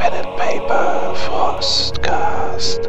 [0.00, 2.88] Pen and Paper Frostcast.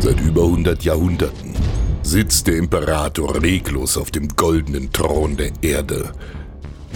[0.00, 1.52] Seit über 100 Jahrhunderten
[2.02, 6.12] sitzt der Imperator reglos auf dem goldenen Thron der Erde.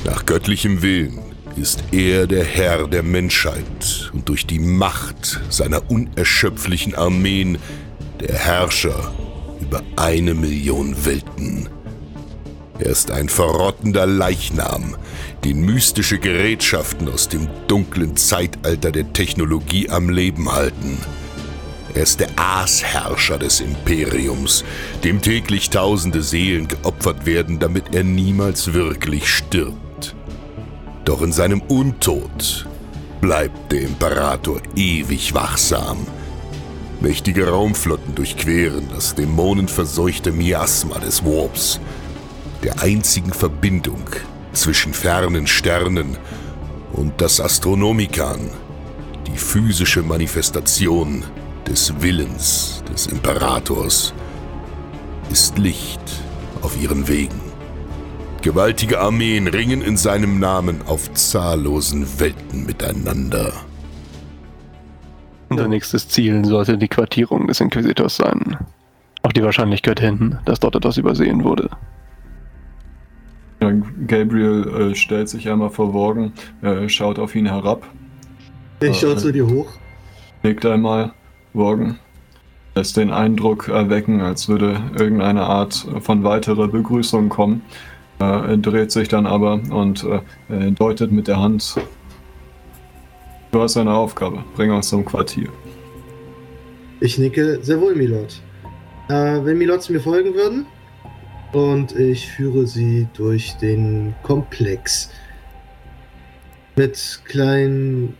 [0.06, 1.25] Nach göttlichem Willen
[1.56, 7.58] ist er der Herr der Menschheit und durch die Macht seiner unerschöpflichen Armeen
[8.20, 9.14] der Herrscher
[9.60, 11.68] über eine Million Welten.
[12.78, 14.96] Er ist ein verrottender Leichnam,
[15.44, 20.98] den mystische Gerätschaften aus dem dunklen Zeitalter der Technologie am Leben halten.
[21.94, 24.62] Er ist der Aasherrscher des Imperiums,
[25.04, 29.85] dem täglich tausende Seelen geopfert werden, damit er niemals wirklich stirbt.
[31.06, 32.66] Doch in seinem Untod
[33.20, 35.98] bleibt der Imperator ewig wachsam.
[37.00, 41.78] Mächtige Raumflotten durchqueren das dämonenverseuchte Miasma des Warps,
[42.64, 44.02] der einzigen Verbindung
[44.52, 46.18] zwischen fernen Sternen
[46.92, 48.50] und das Astronomikan,
[49.28, 51.22] die physische Manifestation
[51.68, 54.12] des Willens des Imperators,
[55.30, 56.00] ist Licht
[56.62, 57.45] auf ihren Wegen.
[58.46, 63.52] Gewaltige Armeen ringen in seinem Namen auf zahllosen Welten miteinander.
[65.48, 68.56] Unser nächstes Ziel sollte die Quartierung des Inquisitors sein.
[69.22, 71.68] Auf die Wahrscheinlichkeit hin, dass dort etwas übersehen wurde.
[74.06, 76.32] Gabriel äh, stellt sich einmal verworgen,
[76.62, 77.82] äh, schaut auf ihn herab,
[78.80, 79.72] Ich schaue zu dir hoch.
[80.44, 81.12] nickt einmal,
[81.52, 81.98] Worgen.
[82.76, 87.62] Lässt den Eindruck erwecken, als würde irgendeine Art von weiterer Begrüßung kommen.
[88.18, 90.04] Äh, dreht sich dann aber und
[90.48, 91.76] äh, deutet mit der Hand.
[93.52, 94.44] Du hast eine Aufgabe.
[94.54, 95.48] Bring uns zum Quartier.
[97.00, 98.40] Ich nicke, sehr wohl, Milord.
[99.08, 100.66] Äh, wenn Milods mir folgen würden
[101.52, 105.10] und ich führe sie durch den Komplex
[106.76, 108.14] mit kleinen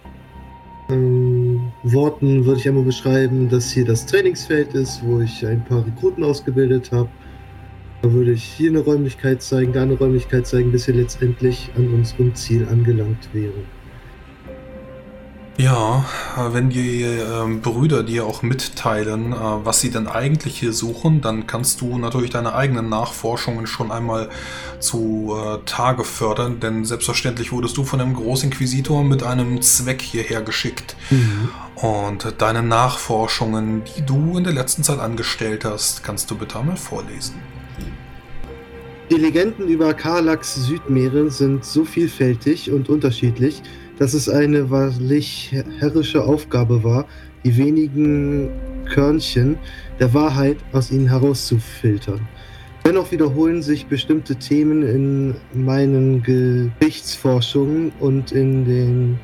[0.88, 5.84] ähm, Worten würde ich einmal beschreiben, dass hier das Trainingsfeld ist, wo ich ein paar
[5.84, 7.08] Rekruten ausgebildet habe.
[8.06, 11.92] Da würde ich hier eine Räumlichkeit zeigen, da eine Räumlichkeit zeigen, bis wir letztendlich an
[11.92, 13.64] unserem Ziel angelangt wären.
[15.58, 16.04] Ja,
[16.36, 21.20] äh, wenn die ähm, Brüder dir auch mitteilen, äh, was sie denn eigentlich hier suchen,
[21.20, 24.28] dann kannst du natürlich deine eigenen Nachforschungen schon einmal
[24.78, 30.42] zu äh, Tage fördern, denn selbstverständlich wurdest du von dem Großinquisitor mit einem Zweck hierher
[30.42, 30.96] geschickt.
[31.74, 36.76] Und deine Nachforschungen, die du in der letzten Zeit angestellt hast, kannst du bitte einmal
[36.76, 37.34] vorlesen.
[39.08, 43.62] Die Legenden über Karlaks Südmeere sind so vielfältig und unterschiedlich,
[44.00, 47.06] dass es eine wahrlich herrische Aufgabe war,
[47.44, 48.50] die wenigen
[48.92, 49.58] Körnchen
[50.00, 52.26] der Wahrheit aus ihnen herauszufiltern.
[52.84, 59.20] Dennoch wiederholen sich bestimmte Themen in meinen Gerichtsforschungen und in den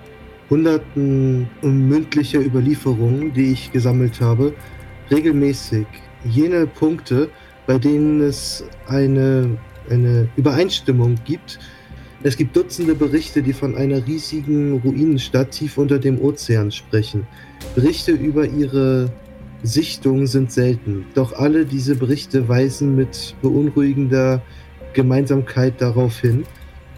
[0.49, 4.53] Hunderten mündlicher Überlieferungen, die ich gesammelt habe,
[5.11, 5.87] regelmäßig
[6.25, 7.31] jene Punkte,
[7.67, 9.59] bei denen es eine,
[9.91, 11.59] eine Übereinstimmung gibt.
[12.23, 17.27] Es gibt Dutzende Berichte, die von einer riesigen Ruinenstadt tief unter dem Ozean sprechen.
[17.75, 19.11] Berichte über ihre
[19.63, 24.43] Sichtung sind selten, doch alle diese Berichte weisen mit beunruhigender
[24.93, 26.45] Gemeinsamkeit darauf hin,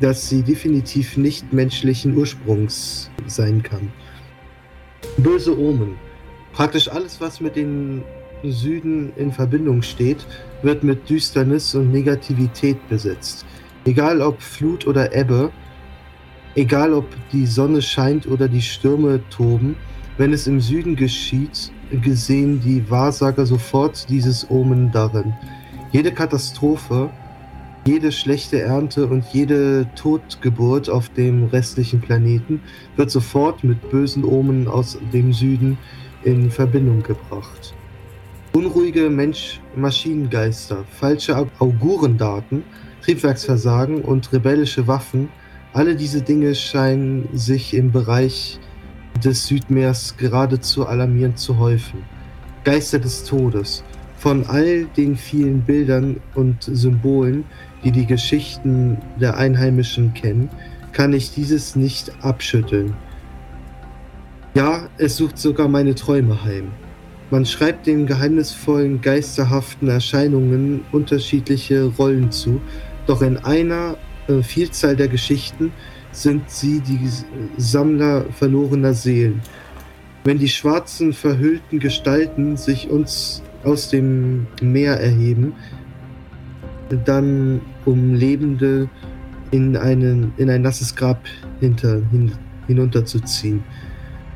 [0.01, 3.93] dass sie definitiv nicht menschlichen Ursprungs sein kann.
[5.19, 5.97] Böse Omen.
[6.53, 8.03] Praktisch alles, was mit dem
[8.43, 10.27] Süden in Verbindung steht,
[10.63, 13.45] wird mit Düsternis und Negativität besetzt.
[13.85, 15.51] Egal ob Flut oder Ebbe,
[16.55, 19.77] egal ob die Sonne scheint oder die Stürme toben,
[20.17, 21.73] wenn es im Süden geschieht,
[22.03, 25.35] gesehen die Wahrsager sofort dieses Omen darin.
[25.93, 27.11] Jede Katastrophe,
[27.85, 32.63] jede schlechte Ernte und jede Totgeburt auf dem restlichen Planeten
[32.97, 35.77] wird sofort mit bösen Omen aus dem Süden
[36.23, 37.75] in Verbindung gebracht.
[38.57, 42.63] Unruhige Mensch-Maschinengeister, falsche Augurendaten,
[43.03, 45.29] Triebwerksversagen und rebellische Waffen,
[45.73, 48.61] alle diese Dinge scheinen sich im Bereich
[49.25, 52.05] des Südmeers geradezu alarmierend zu häufen.
[52.63, 53.83] Geister des Todes.
[54.19, 57.45] Von all den vielen Bildern und Symbolen,
[57.83, 60.49] die die Geschichten der Einheimischen kennen,
[60.93, 62.95] kann ich dieses nicht abschütteln.
[64.55, 66.71] Ja, es sucht sogar meine Träume heim.
[67.35, 72.61] Man schreibt den geheimnisvollen, geisterhaften Erscheinungen unterschiedliche Rollen zu,
[73.09, 73.97] doch in einer
[74.29, 75.73] äh, Vielzahl der Geschichten
[76.13, 77.11] sind sie die
[77.57, 79.43] Sammler verlorener Seelen.
[80.23, 85.55] Wenn die schwarzen, verhüllten Gestalten sich uns aus dem Meer erheben,
[87.05, 88.89] dann um Lebende
[89.51, 91.25] in, einen, in ein nasses Grab
[91.59, 92.31] hinter, hin,
[92.69, 93.65] hinunterzuziehen.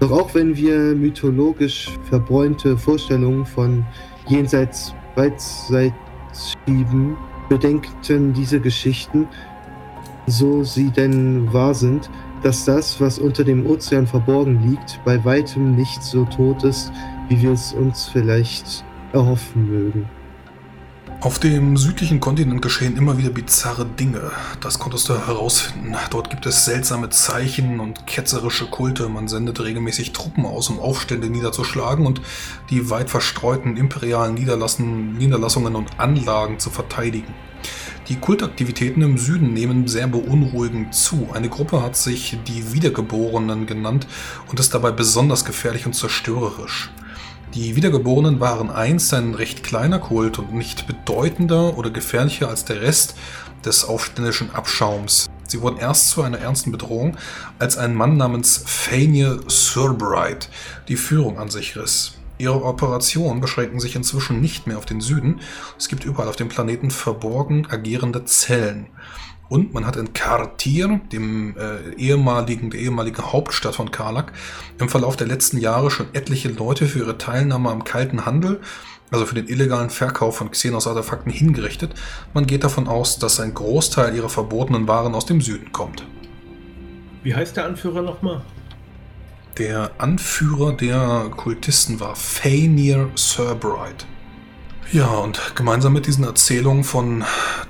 [0.01, 3.85] Doch auch wenn wir mythologisch verbräunte Vorstellungen von
[4.29, 7.17] jenseits Beidseits schieben,
[7.49, 9.27] bedenkten diese Geschichten,
[10.27, 12.09] so sie denn wahr sind,
[12.43, 16.93] dass das, was unter dem Ozean verborgen liegt, bei weitem nicht so tot ist,
[17.29, 20.18] wie wir es uns vielleicht erhoffen mögen.
[21.21, 24.31] Auf dem südlichen Kontinent geschehen immer wieder bizarre Dinge.
[24.61, 25.97] Das konntest du herausfinden.
[26.11, 29.09] Dort gibt es seltsame Zeichen und ketzerische Kulte.
[29.09, 32.21] Man sendet regelmäßig Truppen aus, um Aufstände niederzuschlagen und
[32.71, 37.35] die weit verstreuten imperialen Niederlassungen und Anlagen zu verteidigen.
[38.09, 41.31] Die Kultaktivitäten im Süden nehmen sehr beunruhigend zu.
[41.33, 44.07] Eine Gruppe hat sich die Wiedergeborenen genannt
[44.47, 46.93] und ist dabei besonders gefährlich und zerstörerisch.
[47.61, 52.81] Die Wiedergeborenen waren einst ein recht kleiner Kult und nicht bedeutender oder gefährlicher als der
[52.81, 53.17] Rest
[53.65, 55.29] des aufständischen Abschaums.
[55.49, 57.17] Sie wurden erst zu einer ernsten Bedrohung,
[57.59, 60.49] als ein Mann namens Fania Surbright
[60.87, 62.13] die Führung an sich riss.
[62.39, 65.41] Ihre Operationen beschränken sich inzwischen nicht mehr auf den Süden.
[65.77, 68.87] Es gibt überall auf dem Planeten verborgen agierende Zellen.
[69.49, 74.33] Und man hat in Kartir, dem äh, ehemaligen, der ehemaligen Hauptstadt von Karlak,
[74.79, 78.61] im Verlauf der letzten Jahre schon etliche Leute für ihre Teilnahme am kalten Handel,
[79.11, 81.95] also für den illegalen Verkauf von Xenos-Artefakten hingerichtet.
[82.35, 86.05] Man geht davon aus, dass ein Großteil ihrer verbotenen Waren aus dem Süden kommt.
[87.23, 88.43] Wie heißt der Anführer nochmal?
[89.57, 94.05] Der Anführer der Kultisten war Fainir Cerberite.
[94.91, 97.23] Ja, und gemeinsam mit diesen Erzählungen von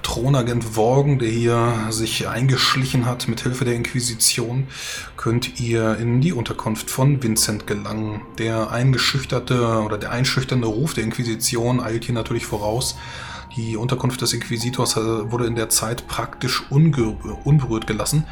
[0.04, 4.68] Thronagent Worgen, der hier sich eingeschlichen hat mit Hilfe der Inquisition,
[5.16, 8.20] könnt ihr in die Unterkunft von Vincent gelangen.
[8.38, 12.96] Der eingeschüchterte oder der einschüchternde Ruf der Inquisition eilt hier natürlich voraus.
[13.56, 15.00] Die Unterkunft des Inquisitors äh,
[15.32, 18.26] wurde in der Zeit praktisch unberührt gelassen.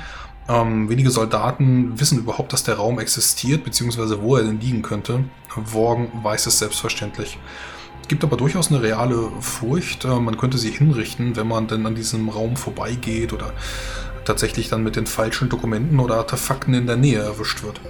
[0.49, 5.25] Ähm, wenige Soldaten wissen überhaupt, dass der Raum existiert, beziehungsweise wo er denn liegen könnte.
[5.57, 7.37] Worgen weiß es selbstverständlich
[8.09, 10.05] gibt aber durchaus eine reale Furcht.
[10.05, 13.53] Äh, man könnte sie hinrichten, wenn man dann an diesem Raum vorbeigeht oder
[14.25, 17.81] tatsächlich dann mit den falschen Dokumenten oder Artefakten in der Nähe erwischt wird.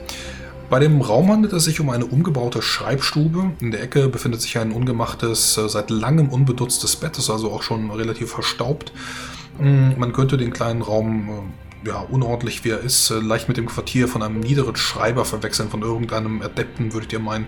[0.68, 3.52] Bei dem Raum handelt es sich um eine umgebaute Schreibstube.
[3.60, 7.62] In der Ecke befindet sich ein ungemachtes, äh, seit langem unbenutztes Bett, ist also auch
[7.62, 8.92] schon relativ verstaubt.
[9.58, 11.28] Hm, man könnte den kleinen Raum
[11.84, 15.70] äh, ja, unordentlich wie er ist, leicht mit dem Quartier von einem niederen Schreiber verwechseln,
[15.70, 17.46] von irgendeinem Adepten, würdet ihr meinen.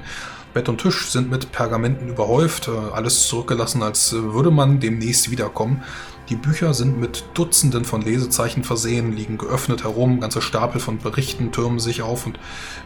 [0.54, 5.30] Bett und Tisch sind mit Pergamenten überhäuft, äh, alles zurückgelassen, als äh, würde man demnächst
[5.30, 5.82] wiederkommen.
[6.28, 11.52] Die Bücher sind mit Dutzenden von Lesezeichen versehen, liegen geöffnet herum, ganze Stapel von Berichten
[11.52, 12.38] türmen sich auf und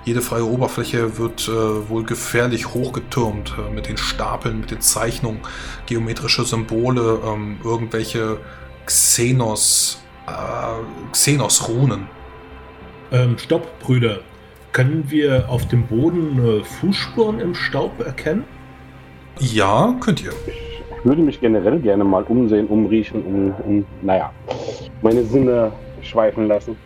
[0.04, 5.40] jede freie Oberfläche wird äh, wohl gefährlich hochgetürmt äh, mit den Stapeln, mit den Zeichnungen,
[5.86, 8.38] geometrische Symbole, ähm, irgendwelche
[8.86, 12.06] Xenos, äh, Xenos-Runen.
[13.10, 14.20] Ähm, stopp, Brüder.
[14.72, 18.44] Können wir auf dem Boden äh, Fußspuren im Staub erkennen?
[19.38, 20.32] Ja, könnt ihr.
[20.46, 24.32] Ich würde mich generell gerne mal umsehen, umriechen, um, um naja,
[25.02, 26.76] meine Sinne schweifen lassen.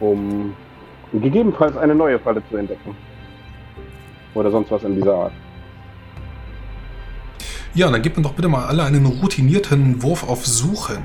[0.00, 0.54] Um
[1.12, 2.96] gegebenenfalls eine neue Falle zu entdecken.
[4.34, 5.32] Oder sonst was in dieser Art.
[7.74, 10.98] Ja, dann gebt mir doch bitte mal alle einen routinierten Wurf auf Suchen.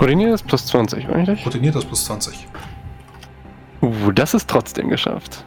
[0.00, 1.46] Routiniert ist plus 20, richtig?
[1.46, 2.48] Routiniert ist plus 20.
[3.82, 5.44] Uh, das ist trotzdem geschafft.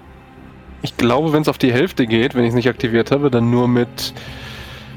[0.81, 3.49] Ich glaube, wenn es auf die Hälfte geht, wenn ich es nicht aktiviert habe, dann
[3.49, 4.13] nur mit.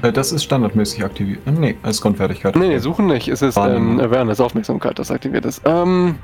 [0.01, 1.39] Äh, das ist standardmäßig aktiviert.
[1.45, 2.55] Äh, nee, als Grundfertigkeit.
[2.55, 3.27] Nee, nee, suchen nicht.
[3.27, 5.61] Es ist ähm, Awareness, Aufmerksamkeit, das aktiviert ist.
[5.65, 6.15] Ähm,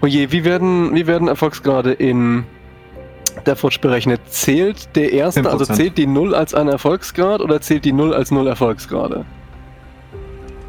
[0.00, 2.44] oh je, wie werden, wie werden Erfolgsgrade in
[3.46, 4.20] der Forge berechnet?
[4.28, 5.46] Zählt der erste, 10%.
[5.46, 9.24] also zählt die 0 als ein Erfolgsgrad oder zählt die 0 als 0 Erfolgsgrade?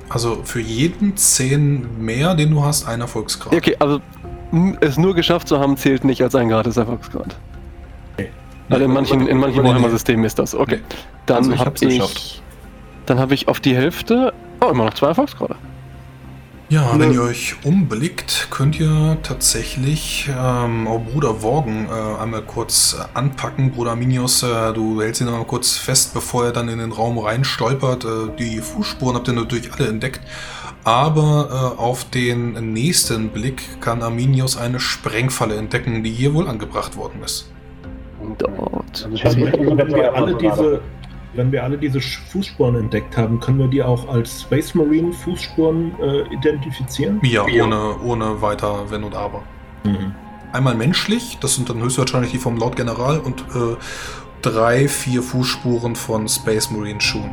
[0.09, 3.53] Also für jeden 10 mehr, den du hast, ein Erfolgsgrad.
[3.53, 4.01] Okay, also
[4.81, 7.35] es nur geschafft zu haben, zählt nicht als ein gratis Erfolgsgrad.
[8.13, 8.29] Okay.
[8.69, 10.55] Weil in manchen, in manchen Warhammer-Systemen ist das.
[10.55, 10.81] Okay.
[11.25, 12.41] Dann also habe ich.
[13.05, 14.33] Dann habe ich auf die Hälfte.
[14.61, 15.55] Oh, immer noch zwei Erfolgsgrade.
[16.67, 22.97] Ja, wenn ihr euch umblickt, könnt ihr tatsächlich ähm, auch Bruder Worgen äh, einmal kurz
[23.13, 23.71] anpacken.
[23.71, 27.19] Bruder Minius, äh, du hältst ihn einmal kurz fest, bevor er dann in den Raum
[27.19, 28.03] rein stolpert.
[28.03, 30.21] Äh, die Fußspuren habt ihr natürlich alle entdeckt.
[30.85, 36.95] Aber äh, auf den nächsten Blick kann Arminius eine Sprengfalle entdecken, die hier wohl angebracht
[36.95, 37.51] worden ist.
[38.37, 39.09] Dort.
[39.23, 40.81] Also, wenn, wir alle diese,
[41.33, 45.91] wenn wir alle diese Fußspuren entdeckt haben, können wir die auch als Space Marine Fußspuren
[45.99, 47.19] äh, identifizieren?
[47.23, 49.41] Ja, ohne, ohne weiter Wenn und Aber.
[49.83, 50.13] Mhm.
[50.53, 53.75] einmal menschlich, das sind dann höchstwahrscheinlich die vom Lord General und äh,
[54.41, 57.31] drei, vier Fußspuren von Space Marine Schuhen.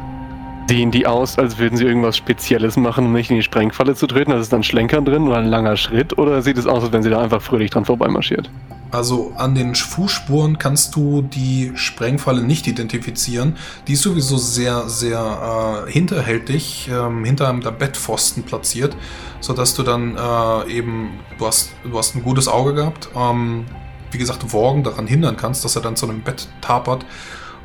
[0.69, 4.07] Sehen die aus, als würden sie irgendwas Spezielles machen, um nicht in die Sprengfalle zu
[4.07, 4.33] treten?
[4.33, 6.17] Also ist dann Schlenkern drin oder ein langer Schritt?
[6.17, 8.51] Oder sieht es aus, als wenn sie da einfach fröhlich dran vorbeimarschiert?
[8.91, 13.57] Also an den Fußspuren kannst du die Sprengfalle nicht identifizieren.
[13.89, 18.95] Die ist sowieso sehr, sehr äh, hinterhältig, ähm, hinter einem der Bettpfosten platziert,
[19.41, 23.65] sodass du dann äh, eben, du hast, du hast ein gutes Auge gehabt, ähm,
[24.11, 27.07] wie gesagt, Worgen daran hindern kannst, dass er dann zu einem Bett tapert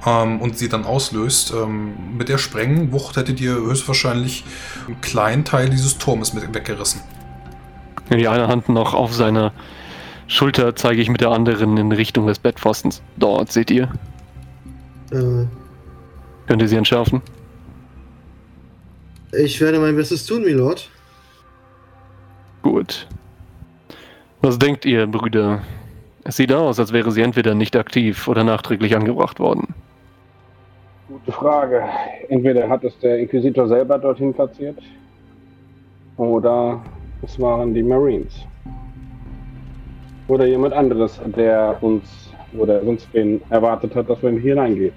[0.05, 1.53] ähm, und sie dann auslöst.
[1.53, 4.43] Ähm, mit der Sprengwucht hättet ihr höchstwahrscheinlich
[4.87, 7.01] einen kleinen Teil dieses Turmes mit weggerissen.
[8.11, 9.51] Die eine Hand noch auf seiner
[10.27, 13.01] Schulter zeige ich mit der anderen in Richtung des Bettpfostens.
[13.17, 13.89] Dort seht ihr.
[15.11, 15.45] Äh.
[16.47, 17.21] Könnt ihr sie entschärfen?
[19.33, 20.89] Ich werde mein Bestes tun, Milord.
[22.61, 23.07] Gut.
[24.41, 25.61] Was denkt ihr, Brüder?
[26.23, 29.73] Es sieht aus, als wäre sie entweder nicht aktiv oder nachträglich angebracht worden.
[31.07, 31.83] Gute Frage.
[32.27, 34.77] Entweder hat es der Inquisitor selber dorthin platziert
[36.17, 36.83] oder
[37.21, 38.33] es waren die Marines.
[40.27, 44.93] Oder jemand anderes, der uns oder sonst wen erwartet hat, dass man hier hineingeht.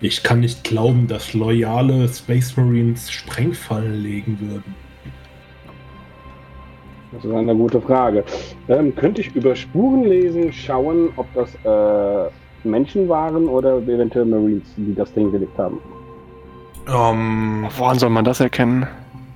[0.00, 4.74] Ich kann nicht glauben, dass loyale Space Marines Sprengfallen legen würden.
[7.12, 8.24] Das ist eine gute Frage.
[8.68, 12.30] Ähm, könnte ich über Spurenlesen schauen, ob das äh,
[12.70, 15.78] Menschen waren oder eventuell Marines, die das Ding gelegt haben?
[16.88, 18.86] Ähm, woran soll man das erkennen?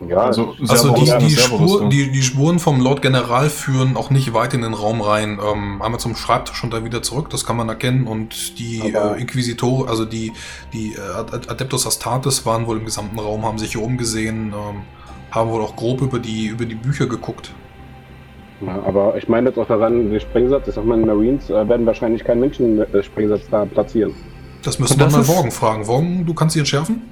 [0.08, 4.32] Ja, also, also die, die, Spur, die, die, Spuren vom Lord General führen auch nicht
[4.32, 5.38] weit in den Raum rein.
[5.44, 8.06] Ähm, einmal zum Schreibtisch und da wieder zurück, das kann man erkennen.
[8.06, 10.32] Und die äh, Inquisitor, also die,
[10.72, 11.00] die äh,
[11.48, 14.82] Adeptus Astartes waren wohl im gesamten Raum, haben sich hier umgesehen, ähm,
[15.30, 17.52] haben wohl auch grob über die, über die Bücher geguckt.
[18.60, 21.86] Ja, aber ich meine jetzt auch daran, der Sprengsatz, ich sag mal, Marines äh, werden
[21.86, 24.14] wahrscheinlich keinen Menschen-Sprengsatz da platzieren.
[24.62, 25.86] Das müssen wir mal Worgen fragen.
[25.86, 27.02] Worgen, du kannst sie entschärfen?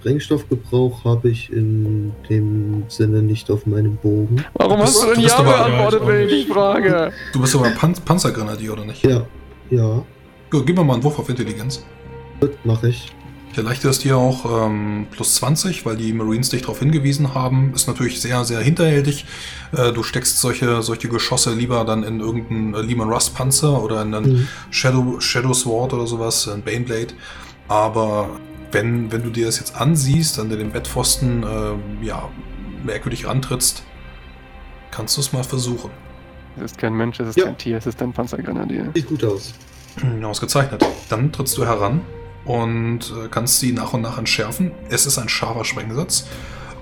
[0.00, 4.44] Sprengstoffgebrauch habe ich in dem Sinne nicht auf meinem Bogen.
[4.54, 7.12] Warum hast du denn Ja beantwortet, wenn ich dich frage?
[7.32, 9.04] Du bist aber Pan Panzergrenadier, oder nicht?
[9.04, 9.22] Ja,
[9.70, 10.02] ja.
[10.48, 11.84] Gut, gib mir mal einen Wurf auf Intelligenz.
[12.40, 13.12] Gut, mache ich.
[13.56, 17.72] Der leichte ist hier auch ähm, plus 20, weil die Marines dich darauf hingewiesen haben.
[17.74, 19.24] Ist natürlich sehr, sehr hinterhältig.
[19.72, 24.02] Äh, du steckst solche, solche Geschosse lieber dann in irgendeinen äh, Lehman Rust Panzer oder
[24.02, 24.48] in einen mhm.
[24.70, 27.14] Shadow, Shadow Sword oder sowas, ein Baneblade.
[27.68, 28.28] Aber
[28.72, 32.28] wenn, wenn du dir das jetzt ansiehst, an den Bettpfosten, äh, ja,
[32.84, 33.84] merkwürdig rantrittst,
[34.90, 35.90] kannst du es mal versuchen.
[36.58, 37.46] Es ist kein Mensch, es ist ja.
[37.46, 38.90] kein Tier, es ist ein Panzergrenadier.
[38.94, 39.54] Sieht gut aus.
[40.22, 40.84] Ausgezeichnet.
[41.08, 42.02] Dann trittst du heran
[42.46, 44.72] und äh, kannst sie nach und nach entschärfen.
[44.88, 46.28] Es ist ein scharfer Sprengsatz,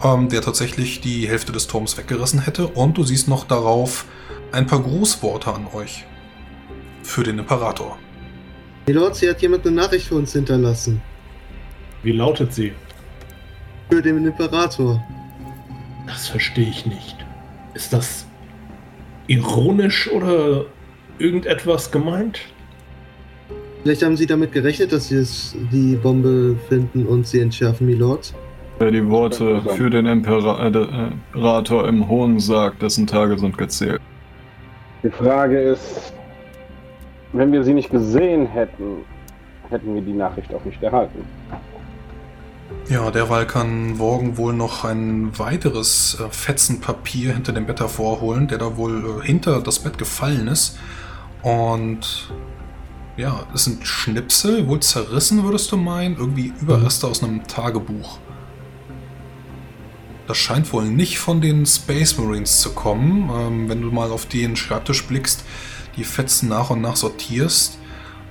[0.02, 2.68] ähm, der tatsächlich die Hälfte des Turms weggerissen hätte.
[2.68, 4.04] Und du siehst noch darauf
[4.52, 6.04] ein paar Grußworte an euch.
[7.02, 7.99] Für den Imperator.
[8.87, 11.00] Milord, sie hat jemand eine Nachricht für uns hinterlassen.
[12.02, 12.73] Wie lautet sie?
[13.90, 15.02] Für den Imperator.
[16.06, 17.16] Das verstehe ich nicht.
[17.73, 18.26] Ist das
[19.26, 20.66] ironisch oder
[21.18, 22.40] irgendetwas gemeint?
[23.85, 28.33] Vielleicht haben Sie damit gerechnet, dass Sie es, die Bombe finden und sie entschärfen, Milord?
[28.79, 34.00] Wer die Worte für den Imperator im Hohn sagt, dessen Tage sind gezählt.
[35.03, 36.14] Die Frage ist,
[37.35, 39.05] wenn wir sie nicht gesehen hätten,
[39.69, 41.23] hätten wir die Nachricht auch nicht erhalten.
[42.88, 48.49] Ja, derweil kann Worgen wohl noch ein weiteres äh, Fetzen Papier hinter dem Bett hervorholen,
[48.49, 50.79] der da wohl äh, hinter das Bett gefallen ist.
[51.43, 52.31] Und
[53.16, 58.18] ja, es sind Schnipsel, wohl zerrissen, würdest du meinen, irgendwie Überreste aus einem Tagebuch.
[60.26, 63.30] Das scheint wohl nicht von den Space Marines zu kommen.
[63.30, 65.44] Ähm, wenn du mal auf den Schreibtisch blickst,
[65.97, 67.78] die Fetzen nach und nach sortierst,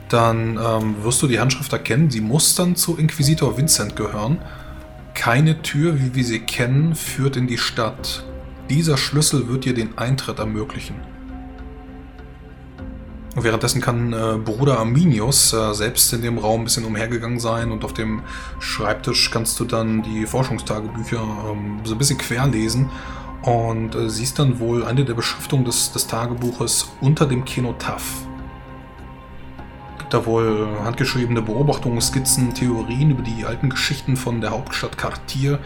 [0.10, 2.10] dann ähm, wirst du die Handschrift erkennen.
[2.10, 4.40] Sie muss dann zu Inquisitor Vincent gehören.
[5.14, 8.26] Keine Tür, wie wir sie kennen, führt in die Stadt.
[8.70, 11.13] Dieser Schlüssel wird dir den Eintritt ermöglichen.
[13.36, 17.84] Währenddessen kann äh, Bruder Arminius äh, selbst in dem Raum ein bisschen umhergegangen sein und
[17.84, 18.22] auf dem
[18.60, 21.22] Schreibtisch kannst du dann die Forschungstagebücher
[21.52, 22.90] ähm, so ein bisschen querlesen
[23.42, 28.26] und äh, siehst dann wohl eine der Beschriftungen des, des Tagebuches unter dem Kenotaph
[30.14, 35.58] da wohl handgeschriebene Beobachtungen, Skizzen, Theorien über die alten Geschichten von der Hauptstadt Kartier.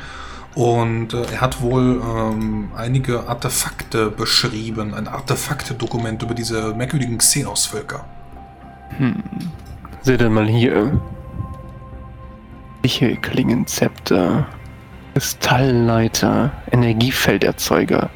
[0.58, 8.04] Und äh, er hat wohl ähm, einige Artefakte beschrieben, ein Artefakte-Dokument über diese merkwürdigen Xenos-Völker.
[8.98, 9.22] Hm.
[10.02, 11.00] Seht ihr mal hier.
[13.22, 14.48] Klingenzepter,
[15.14, 18.10] Kristallleiter, Energiefelderzeuger,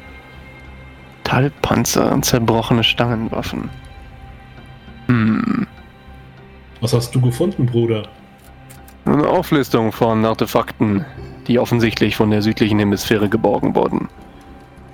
[1.18, 3.70] Metallpanzer und zerbrochene Stangenwaffen.
[5.06, 5.66] Hm.
[6.80, 8.08] Was hast du gefunden, Bruder?
[9.04, 11.04] Eine Auflistung von Artefakten,
[11.46, 14.08] die offensichtlich von der südlichen Hemisphäre geborgen wurden.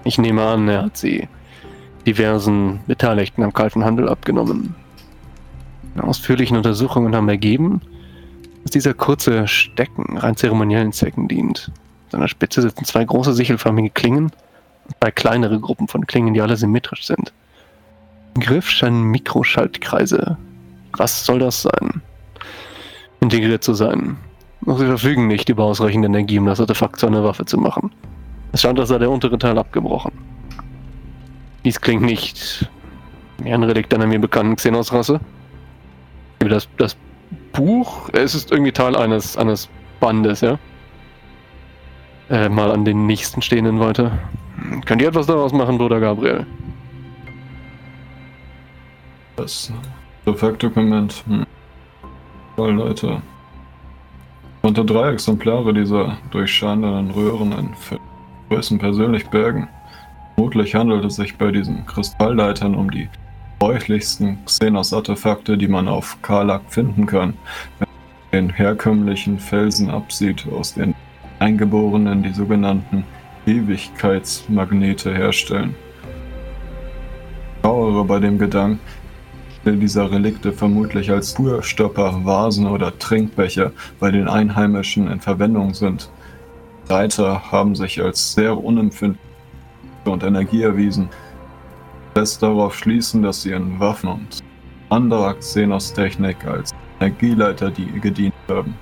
[0.05, 1.29] Ich nehme an, er hat sie
[2.07, 4.75] diversen Beteiligten am kalten Handel abgenommen.
[5.99, 7.81] Ausführlichen Untersuchungen haben ergeben,
[8.63, 11.71] dass dieser kurze Stecken rein zeremoniellen Zwecken dient.
[12.07, 16.41] An seiner Spitze sitzen zwei große sichelförmige Klingen und zwei kleinere Gruppen von Klingen, die
[16.41, 17.33] alle symmetrisch sind.
[18.35, 20.37] Im Griff scheinen Mikroschaltkreise.
[20.97, 22.01] Was soll das sein?
[23.21, 24.17] Integriert zu sein.
[24.77, 27.91] Sie verfügen nicht über ausreichend Energie, um das Artefakt zu einer Waffe zu machen.
[28.53, 30.13] Es scheint, als sei der untere Teil abgebrochen.
[31.65, 32.69] Dies klingt nicht
[33.39, 35.21] wie ein Relikt einer mir bekannten Xenos-Rasse.
[36.41, 36.97] Das, das
[37.53, 39.69] Buch, es ist irgendwie Teil eines, eines
[40.01, 40.59] Bandes, ja?
[42.31, 44.13] Äh, mal an den nächsten Stehenden weiter.
[44.85, 46.47] Könnt ihr etwas daraus machen, Bruder Gabriel?
[49.37, 49.73] Das
[50.27, 51.25] Artefakt-Dokument.
[51.27, 51.47] Hm.
[52.57, 53.23] Toll, Leute.
[54.63, 57.69] Unter drei Exemplare dieser durchscheinenden Röhren in
[58.49, 59.69] Größen persönlich bergen.
[60.35, 63.09] Vermutlich handelt es sich bei diesen Kristallleitern um die
[63.59, 67.35] bräuchlichsten Xenos-Artefakte, die man auf Karlak finden kann,
[67.79, 70.95] wenn man den herkömmlichen Felsen absieht, aus den
[71.39, 73.05] Eingeborenen die sogenannten
[73.47, 75.75] Ewigkeitsmagnete herstellen.
[77.57, 78.81] Ich trauere bei dem Gedanken,
[79.65, 86.11] dieser Relikte vermutlich als Tourstopper, Vasen oder Trinkbecher bei den Einheimischen in Verwendung sind.
[86.89, 89.21] Reiter haben sich als sehr unempfindlich
[90.05, 91.09] und Energie erwiesen,
[92.15, 94.43] lässt darauf schließen, dass sie in Waffen und
[94.89, 98.75] anderer Xenos-Technik als Energieleiter die gedient haben.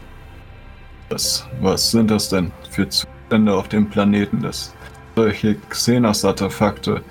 [1.09, 4.75] Das, was sind das denn für Zustände auf dem Planeten, dass
[5.17, 7.03] solche Xenos-Artefakte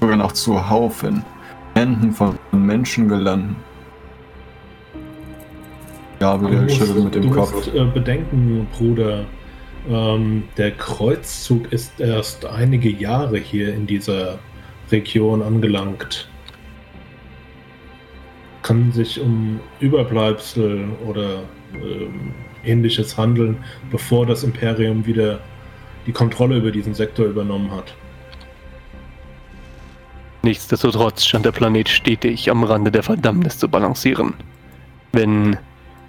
[0.00, 1.22] sogar noch zuhauf in
[1.74, 3.56] Händen von Menschen gelanden?
[6.18, 7.52] Gabriel schüttelt mit dem du Kopf.
[7.52, 9.24] Musst, äh, bedenken, Bruder,
[9.88, 14.38] ähm, der Kreuzzug ist erst einige Jahre hier in dieser
[14.90, 16.28] Region angelangt.
[18.62, 21.42] Kann sich um Überbleibsel oder
[21.74, 22.34] ähm,
[22.64, 23.58] ähnliches handeln,
[23.90, 25.40] bevor das Imperium wieder
[26.06, 27.94] die Kontrolle über diesen Sektor übernommen hat.
[30.42, 34.34] Nichtsdestotrotz scheint der Planet stetig am Rande der Verdammnis zu balancieren.
[35.12, 35.56] Wenn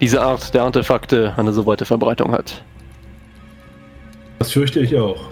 [0.00, 2.64] diese Art der Artefakte eine so weite Verbreitung hat.
[4.38, 5.28] Das fürchte ich auch.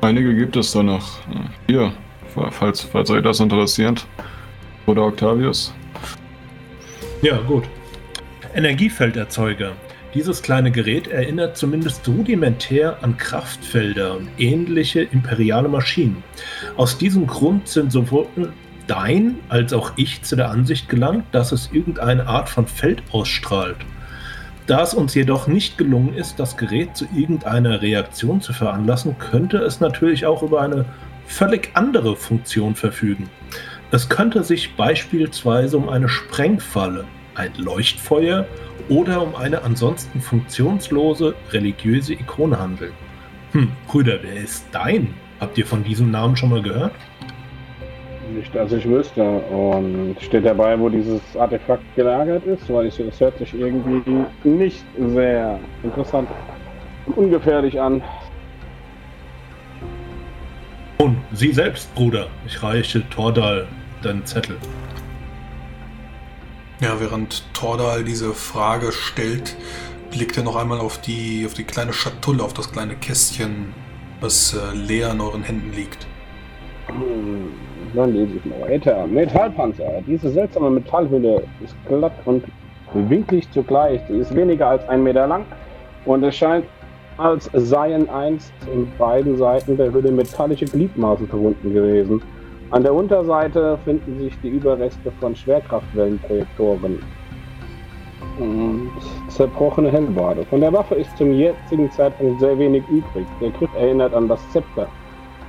[0.00, 1.18] Einige gibt es da noch.
[1.66, 1.92] Hier,
[2.50, 4.06] falls, falls euch das interessiert.
[4.86, 5.74] Oder Octavius.
[7.22, 7.64] Ja, gut.
[8.54, 9.72] Energiefelderzeuger.
[10.16, 16.24] Dieses kleine Gerät erinnert zumindest rudimentär an Kraftfelder und ähnliche imperiale Maschinen.
[16.78, 18.26] Aus diesem Grund sind sowohl
[18.86, 23.76] Dein als auch ich zu der Ansicht gelangt, dass es irgendeine Art von Feld ausstrahlt.
[24.66, 29.58] Da es uns jedoch nicht gelungen ist, das Gerät zu irgendeiner Reaktion zu veranlassen, könnte
[29.58, 30.86] es natürlich auch über eine
[31.26, 33.28] völlig andere Funktion verfügen.
[33.90, 38.46] Es könnte sich beispielsweise um eine Sprengfalle, ein Leuchtfeuer
[38.88, 42.92] oder um eine ansonsten funktionslose religiöse Ikone handeln.
[43.52, 45.14] Hm, Brüder, wer ist dein?
[45.40, 46.92] Habt ihr von diesem Namen schon mal gehört?
[48.34, 49.22] Nicht, dass ich wüsste.
[49.22, 54.02] Und steht dabei, wo dieses Artefakt gelagert ist, weil es hört sich irgendwie
[54.44, 56.28] nicht sehr interessant
[57.06, 58.02] und ungefährlich an.
[60.98, 62.28] Und Sie selbst, Bruder.
[62.46, 63.68] Ich reiche Tordal
[64.02, 64.56] deinen Zettel.
[66.80, 69.56] Ja, während Tordal diese Frage stellt,
[70.10, 73.72] blickt er noch einmal auf die, auf die kleine Schatulle, auf das kleine Kästchen,
[74.20, 76.06] was äh, leer in euren Händen liegt.
[76.88, 77.52] Hm.
[77.94, 79.06] Dann lese ich mal weiter.
[79.06, 80.02] Metallpanzer.
[80.06, 82.44] Diese seltsame Metallhülle ist glatt und
[82.92, 84.02] winklig zugleich.
[84.08, 85.46] Sie ist weniger als ein Meter lang
[86.04, 86.66] und es scheint,
[87.16, 92.20] als seien einst in beiden Seiten der Hülle metallische Gliedmaßen verbunden gewesen.
[92.70, 96.98] An der Unterseite finden sich die Überreste von Schwerkraftwellenprojektoren
[98.38, 98.90] und
[99.28, 100.44] zerbrochene Hellbade.
[100.44, 103.26] Von der Waffe ist zum jetzigen Zeitpunkt sehr wenig übrig.
[103.40, 104.88] Der Griff erinnert an das Zepter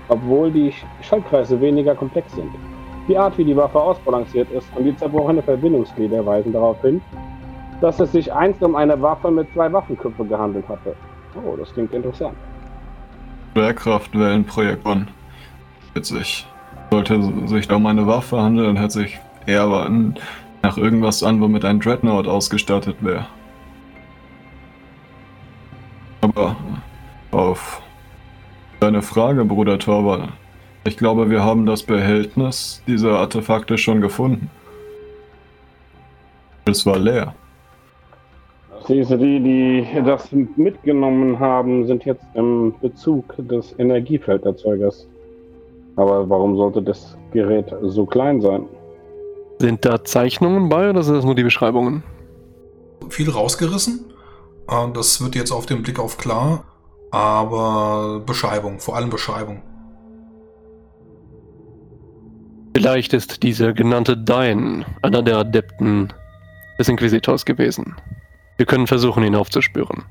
[0.10, 2.52] obwohl die Schaltkreise weniger komplex sind.
[3.08, 7.02] Die Art, wie die Waffe ausbalanciert ist und die zerbrochene Verbindungsglieder weisen darauf hin,
[7.82, 10.96] dass es sich einst um eine Waffe mit zwei Waffenköpfen gehandelt hatte.
[11.46, 12.36] Oh, das klingt interessant.
[13.54, 15.08] Schwerkraftwellenprojektoren.
[15.94, 16.48] Witzig.
[16.92, 19.90] Sollte sich da um eine Waffe handeln, dann hätte sich eher
[20.64, 23.26] nach irgendwas an, womit ein Dreadnought ausgestattet wäre.
[26.22, 26.56] Aber
[27.32, 27.82] auf
[28.80, 30.30] Deine Frage, Bruder Torwald.
[30.86, 34.52] Ich glaube, wir haben das Behältnis dieser Artefakte schon gefunden.
[36.66, 37.34] Es war leer.
[38.88, 45.08] Diese, die, die das mitgenommen haben, sind jetzt im Bezug des Energiefelderzeugers.
[45.98, 48.68] Aber warum sollte das Gerät so klein sein?
[49.60, 52.04] Sind da Zeichnungen bei oder sind das nur die Beschreibungen?
[53.10, 54.06] Viel rausgerissen.
[54.70, 56.64] Äh, das wird jetzt auf den Blick auf klar.
[57.10, 59.62] Aber Beschreibung, vor allem Beschreibung.
[62.76, 66.14] Vielleicht ist dieser genannte Dain einer der Adepten
[66.78, 67.96] des Inquisitors gewesen.
[68.58, 70.04] Wir können versuchen, ihn aufzuspüren.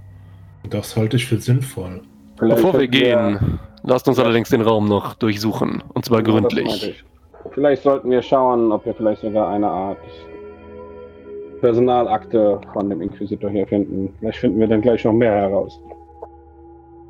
[0.68, 2.02] Das halte ich für sinnvoll.
[2.38, 3.58] Vielleicht Bevor wir gehen, wir...
[3.82, 5.82] lasst uns allerdings den Raum noch durchsuchen.
[5.94, 7.04] Und zwar ja, gründlich.
[7.52, 9.98] Vielleicht sollten wir schauen, ob wir vielleicht sogar eine Art
[11.60, 14.12] Personalakte von dem Inquisitor hier finden.
[14.18, 15.80] Vielleicht finden wir dann gleich noch mehr heraus.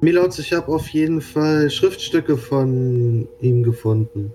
[0.00, 4.32] Milords, ich habe auf jeden Fall Schriftstücke von ihm gefunden.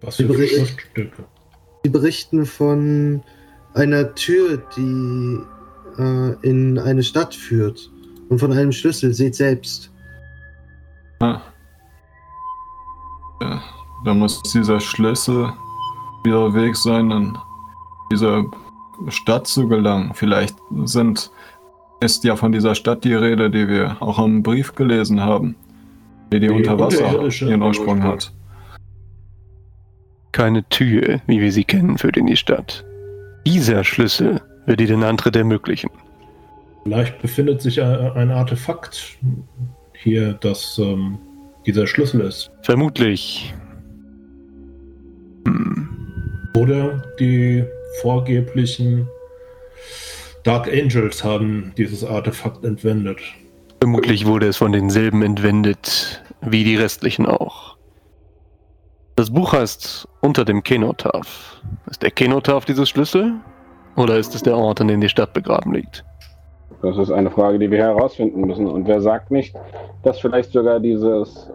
[0.00, 1.24] Was für Schriftstücke?
[1.84, 3.22] Die berichten von
[3.74, 5.38] einer Tür, die
[5.98, 7.90] äh, in eine Stadt führt.
[8.32, 9.90] Und von einem Schlüssel, seht selbst.
[11.20, 11.42] Ah.
[13.42, 13.62] Ja,
[14.06, 15.52] da muss dieser Schlüssel
[16.24, 17.36] wieder Weg sein, in
[18.10, 18.46] diese
[19.08, 20.12] Stadt zu gelangen.
[20.14, 21.30] Vielleicht sind,
[22.00, 25.54] ist ja von dieser Stadt die Rede, die wir auch im Brief gelesen haben,
[26.32, 28.32] die, die, die unter Wasser ihren Ursprung hat.
[30.32, 32.82] Keine Tür, wie wir sie kennen, führt in die Stadt.
[33.46, 35.90] Dieser Schlüssel würde den Antritt ermöglichen.
[36.84, 39.16] Vielleicht befindet sich ein Artefakt
[39.94, 41.18] hier, das ähm,
[41.64, 42.50] dieser Schlüssel ist.
[42.62, 43.54] Vermutlich.
[45.46, 45.88] Hm.
[46.56, 47.64] Oder die
[48.00, 49.06] vorgeblichen
[50.42, 53.20] Dark Angels haben dieses Artefakt entwendet.
[53.80, 57.76] Vermutlich wurde es von denselben entwendet wie die restlichen auch.
[59.14, 61.62] Das Buch heißt Unter dem Kenotaph.
[61.88, 63.34] Ist der Kenotaph dieses Schlüssel?
[63.94, 66.04] Oder ist es der Ort, an dem die Stadt begraben liegt?
[66.82, 68.66] Das ist eine Frage, die wir herausfinden müssen.
[68.66, 69.54] Und wer sagt nicht,
[70.02, 71.50] dass vielleicht sogar dieses,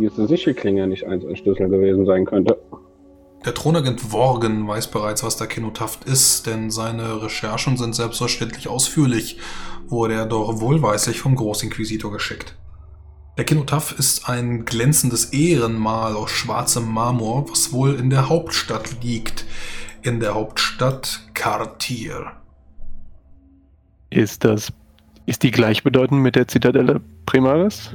[0.00, 2.58] diese Sichelklinge nicht ein Schlüssel gewesen sein könnte?
[3.44, 9.38] Der Thronagent Worgen weiß bereits, was der Kenotaph ist, denn seine Recherchen sind selbstverständlich ausführlich,
[9.86, 12.56] wurde er doch wohlweislich vom Großinquisitor geschickt.
[13.36, 19.44] Der Kenotaph ist ein glänzendes Ehrenmal aus schwarzem Marmor, was wohl in der Hauptstadt liegt.
[20.00, 22.32] In der Hauptstadt Kartir.
[24.14, 24.72] Ist das.
[25.26, 27.90] Ist die gleichbedeutend mit der Zitadelle Primaris?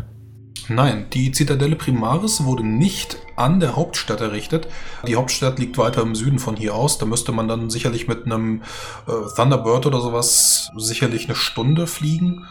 [0.68, 4.68] Nein, die Zitadelle Primaris wurde nicht an der Hauptstadt errichtet.
[5.08, 6.98] Die Hauptstadt liegt weiter im Süden von hier aus.
[6.98, 8.64] Da müsste man dann sicherlich mit einem
[9.08, 12.46] äh, Thunderbird oder sowas sicherlich eine Stunde fliegen.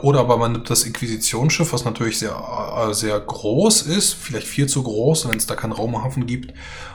[0.00, 4.68] Oder aber man nimmt das Inquisitionsschiff, was natürlich sehr, äh, sehr groß ist, vielleicht viel
[4.68, 6.54] zu groß, wenn es da keinen Raumhafen gibt.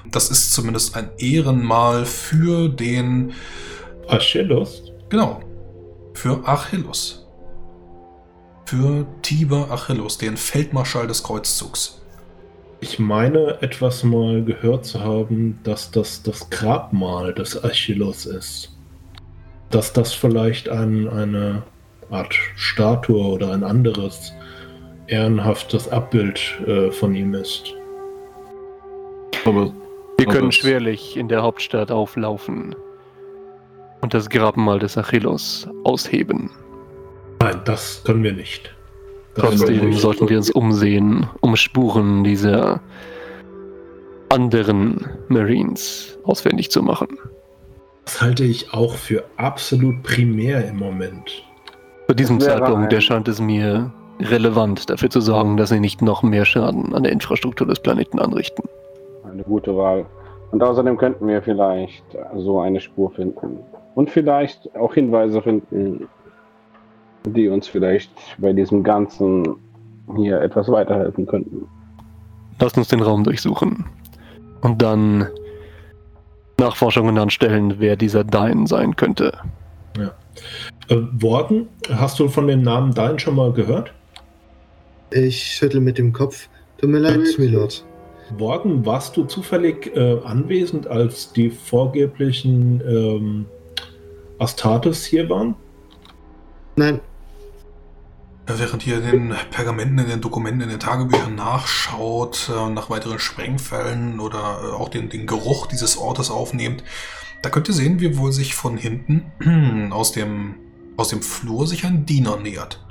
[0.10, 3.34] Das ist zumindest ein Ehrenmal für den
[4.08, 4.82] Achilles.
[5.10, 5.42] Genau.
[6.18, 7.28] Für Achilles.
[8.66, 12.02] Für Tiber Achilles, den Feldmarschall des Kreuzzugs.
[12.80, 18.76] Ich meine, etwas mal gehört zu haben, dass das das Grabmal des Achilles ist.
[19.70, 21.62] Dass das vielleicht ein, eine
[22.10, 24.34] Art Statue oder ein anderes
[25.06, 27.76] ehrenhaftes Abbild äh, von ihm ist.
[29.46, 29.72] Aber
[30.18, 32.76] wir können schwerlich in der Hauptstadt auflaufen
[34.02, 36.50] und das Grabmal des Achilles ausheben.
[37.40, 38.74] Nein, das können wir nicht.
[39.36, 40.02] Das Trotzdem wir nicht.
[40.02, 42.82] sollten wir uns umsehen, um Spuren dieser
[44.30, 47.08] anderen Marines ausfindig zu machen.
[48.06, 51.44] Das halte ich auch für absolut primär im Moment.
[52.08, 56.46] Zu diesem Zeitpunkt erscheint es mir relevant, dafür zu sorgen, dass sie nicht noch mehr
[56.46, 58.64] Schaden an der Infrastruktur des Planeten anrichten.
[59.32, 60.06] Eine gute Wahl.
[60.52, 62.04] Und außerdem könnten wir vielleicht
[62.36, 63.60] so eine Spur finden.
[63.98, 66.08] Und vielleicht auch Hinweise finden,
[67.26, 69.56] die uns vielleicht bei diesem Ganzen
[70.16, 71.68] hier etwas weiterhelfen könnten.
[72.60, 73.86] Lasst uns den Raum durchsuchen.
[74.62, 75.26] Und dann
[76.60, 79.36] Nachforschungen anstellen, wer dieser Dein sein könnte.
[79.98, 80.12] Ja.
[80.96, 83.96] Äh, Worten, hast du von dem Namen Dein schon mal gehört?
[85.10, 86.50] Ich schüttel mit dem Kopf.
[86.78, 87.84] Tut mir leid, Milord.
[88.38, 93.46] Worgen, warst du zufällig äh, anwesend, als die vorgeblichen ähm,
[94.40, 95.56] Astartes hier waren?
[96.76, 97.00] Nein.
[98.46, 103.20] Während ihr in den Pergamenten, in den Dokumenten, in den Tagebüchern nachschaut, äh, nach weiteren
[103.20, 106.84] Sprengfällen oder äh, auch den, den Geruch dieses Ortes aufnehmt,
[107.42, 110.56] da könnt ihr sehen, wie wohl sich von hinten aus dem,
[110.96, 112.84] aus dem Flur sich ein Diener nähert.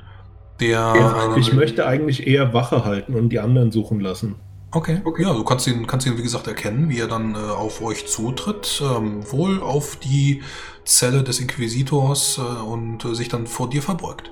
[0.59, 4.35] Der ja, ich möchte eigentlich eher Wache halten und die anderen suchen lassen.
[4.77, 5.23] Okay, okay.
[5.23, 8.05] Ja, du kannst ihn, kannst ihn wie gesagt erkennen, wie er dann äh, auf euch
[8.05, 8.79] zutritt.
[8.85, 10.43] Ähm, wohl auf die
[10.85, 14.31] Zelle des Inquisitors äh, und äh, sich dann vor dir verbeugt.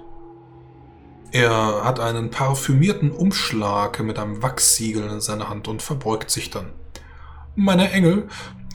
[1.32, 6.74] Er hat einen parfümierten Umschlag mit einem Wachssiegel in seiner Hand und verbeugt sich dann.
[7.56, 8.28] Meine Engel,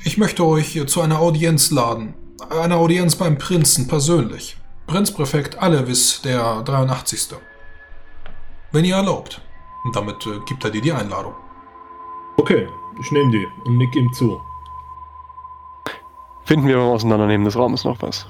[0.02, 2.14] ich möchte euch zu einer Audienz laden.
[2.50, 4.58] Eine Audienz beim Prinzen persönlich.
[4.88, 7.28] Prinzpräfekt Alevis, der 83.
[8.72, 9.40] Wenn ihr erlaubt.
[9.84, 11.34] Und damit äh, gibt er dir die Einladung.
[12.40, 12.66] Okay,
[12.98, 14.40] ich nehme die und nick ihm zu.
[16.44, 18.28] Finden wir beim Auseinandernehmen des Raumes noch was?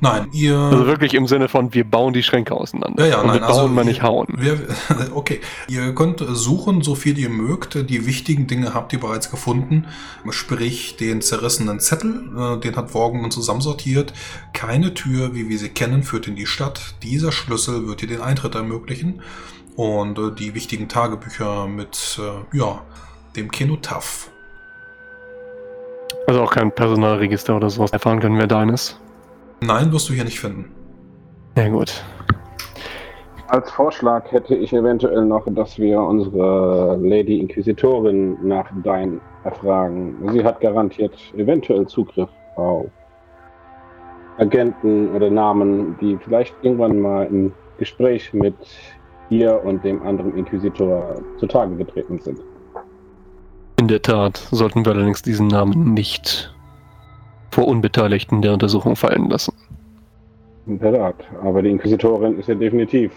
[0.00, 0.58] Nein, ihr.
[0.58, 3.02] Also wirklich im Sinne von, wir bauen die Schränke auseinander.
[3.02, 4.26] Ja, ja, Und nein, wir bauen also mal nicht hauen.
[4.36, 4.60] Wir,
[5.14, 7.88] okay, ihr könnt suchen, so viel ihr mögt.
[7.88, 9.86] Die wichtigen Dinge habt ihr bereits gefunden.
[10.28, 14.12] Sprich, den zerrissenen Zettel, äh, den hat Worgen zusammensortiert.
[14.52, 16.96] Keine Tür, wie wir sie kennen, führt in die Stadt.
[17.02, 19.22] Dieser Schlüssel wird dir den Eintritt ermöglichen.
[19.76, 22.82] Und äh, die wichtigen Tagebücher mit, äh, ja,
[23.36, 24.30] dem Kenotaph.
[26.26, 28.98] Also auch kein Personalregister oder sowas erfahren können, wer deines.
[29.60, 30.70] Nein, wirst du hier nicht finden.
[31.56, 32.04] Ja, gut.
[33.48, 40.16] Als Vorschlag hätte ich eventuell noch, dass wir unsere Lady Inquisitorin nach Dein erfragen.
[40.32, 42.86] Sie hat garantiert eventuell Zugriff auf
[44.38, 48.56] Agenten oder Namen, die vielleicht irgendwann mal im Gespräch mit
[49.28, 52.40] ihr und dem anderen Inquisitor zutage getreten sind.
[53.76, 56.54] In der Tat sollten wir allerdings diesen Namen nicht
[57.50, 59.54] vor Unbeteiligten der Untersuchung fallen lassen.
[60.66, 63.12] In der Tat, aber die Inquisitorin ist ja definitiv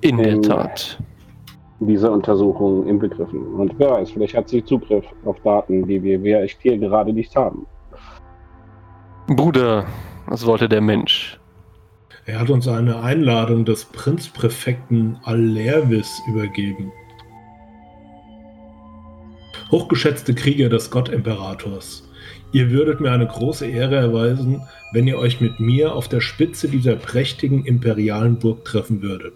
[0.00, 0.98] in, in der Tat
[1.80, 3.54] dieser Untersuchung inbegriffen.
[3.54, 7.34] Und wer weiß, vielleicht hat sie Zugriff auf Daten, die wir vielleicht hier gerade nicht
[7.34, 7.66] haben.
[9.28, 9.86] Bruder,
[10.26, 11.38] was wollte der Mensch?
[12.26, 16.92] Er hat uns eine Einladung des Prinzpräfekten Alervis übergeben.
[19.70, 22.10] Hochgeschätzte Krieger des Gottimperators,
[22.52, 26.68] Ihr würdet mir eine große Ehre erweisen, wenn ihr euch mit mir auf der Spitze
[26.68, 29.34] dieser prächtigen imperialen Burg treffen würdet.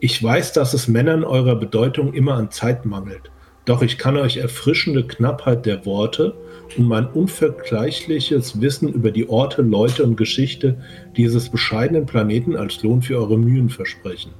[0.00, 3.30] Ich weiß, dass es Männern eurer Bedeutung immer an Zeit mangelt,
[3.64, 6.34] doch ich kann euch erfrischende Knappheit der Worte
[6.76, 10.78] und mein unvergleichliches Wissen über die Orte, Leute und Geschichte
[11.16, 14.32] dieses bescheidenen Planeten als Lohn für eure Mühen versprechen.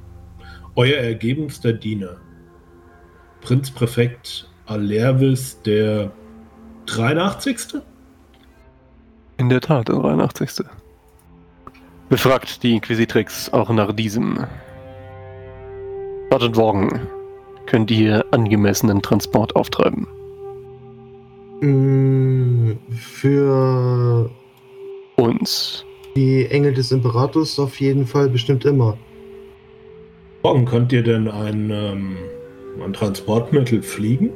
[0.76, 2.18] Euer ergebenster Diener,
[3.40, 6.10] Prinzpräfekt Alervis der
[6.86, 7.80] 83.
[9.38, 10.66] In der Tat, der 83.
[12.10, 14.46] Befragt die Inquisitrix auch nach diesem.
[16.30, 17.00] Sergeant Worgen,
[17.64, 20.06] könnt ihr angemessenen Transport auftreiben?
[21.62, 24.30] Mm, für
[25.16, 25.84] uns.
[26.14, 28.98] Die Engel des Imperators auf jeden Fall bestimmt immer.
[30.42, 32.16] Morgen könnt ihr denn ein, ähm,
[32.84, 34.30] ein Transportmittel fliegen?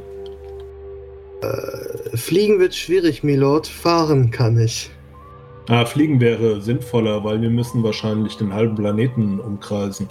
[1.42, 3.66] Äh, fliegen wird schwierig, Milord.
[3.66, 4.90] Fahren kann ich.
[5.68, 10.08] Ah, fliegen wäre sinnvoller, weil wir müssen wahrscheinlich den halben Planeten umkreisen.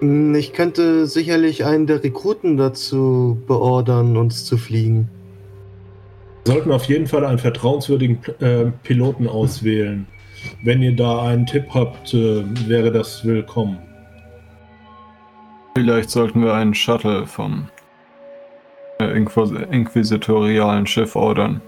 [0.00, 5.08] Hm, ich könnte sicherlich einen der Rekruten dazu beordern, uns zu fliegen.
[6.44, 10.06] Wir sollten auf jeden Fall einen vertrauenswürdigen äh, Piloten auswählen.
[10.62, 13.78] Wenn ihr da einen Tipp habt, äh, wäre das willkommen.
[15.76, 17.68] Vielleicht sollten wir einen Shuttle vom
[18.98, 21.60] inquisitorialen Schiff ordern.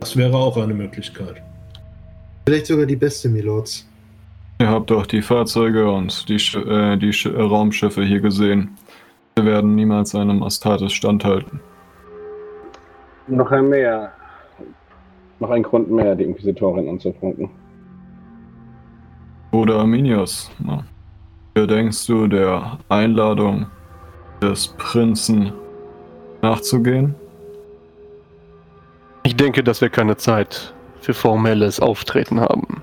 [0.00, 1.42] Das wäre auch eine Möglichkeit.
[2.46, 3.88] Vielleicht sogar die beste, Milords.
[4.60, 8.76] Ihr habt doch die Fahrzeuge und die, Sch äh, die Sch Raumschiffe hier gesehen.
[9.36, 11.60] Sie werden niemals einem Astartes standhalten.
[13.26, 14.12] Noch ein mehr.
[15.40, 17.50] Noch ein Grund mehr, die Inquisitorin anzufunken.
[19.50, 20.84] Bruder Arminius, na,
[21.56, 23.66] denkst du der Einladung
[24.48, 25.52] des Prinzen
[26.42, 27.14] nachzugehen?
[29.24, 32.82] Ich denke, dass wir keine Zeit für formelles Auftreten haben.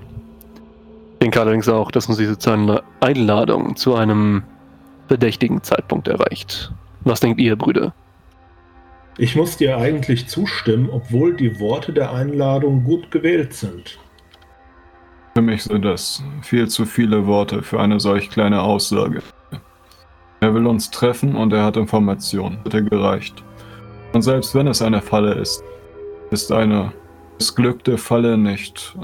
[1.12, 2.36] Ich denke allerdings auch, dass uns diese
[3.00, 4.42] Einladung zu einem
[5.06, 6.72] verdächtigen Zeitpunkt erreicht.
[7.04, 7.94] Was denkt ihr, Brüder?
[9.18, 13.98] Ich muss dir eigentlich zustimmen, obwohl die Worte der Einladung gut gewählt sind.
[15.34, 19.22] Für mich sind das viel zu viele Worte für eine solch kleine Aussage.
[20.42, 22.58] Er will uns treffen und er hat Informationen.
[22.64, 23.44] Bitte gereicht.
[24.12, 25.62] Und selbst wenn es eine Falle ist,
[26.32, 26.92] ist eine
[27.38, 28.96] missglückte Falle nicht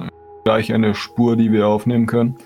[0.42, 2.38] gleich eine Spur, die wir aufnehmen können.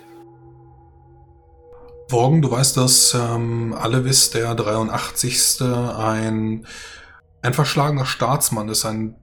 [2.10, 5.62] Worgen, du weißt, dass ähm, Alevis der 83.
[5.62, 6.66] ein,
[7.40, 9.16] ein verschlagener Staatsmann ist, ein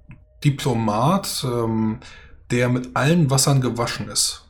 [0.44, 2.00] Diplomat, ähm,
[2.50, 4.49] der mit allen Wassern gewaschen ist.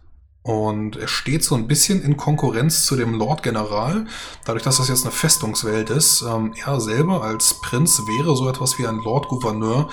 [0.49, 4.07] Und er steht so ein bisschen in Konkurrenz zu dem Lord General,
[4.45, 6.23] dadurch, dass das jetzt eine Festungswelt ist.
[6.23, 9.89] Ähm, er selber als Prinz wäre so etwas wie ein Lord Gouverneur,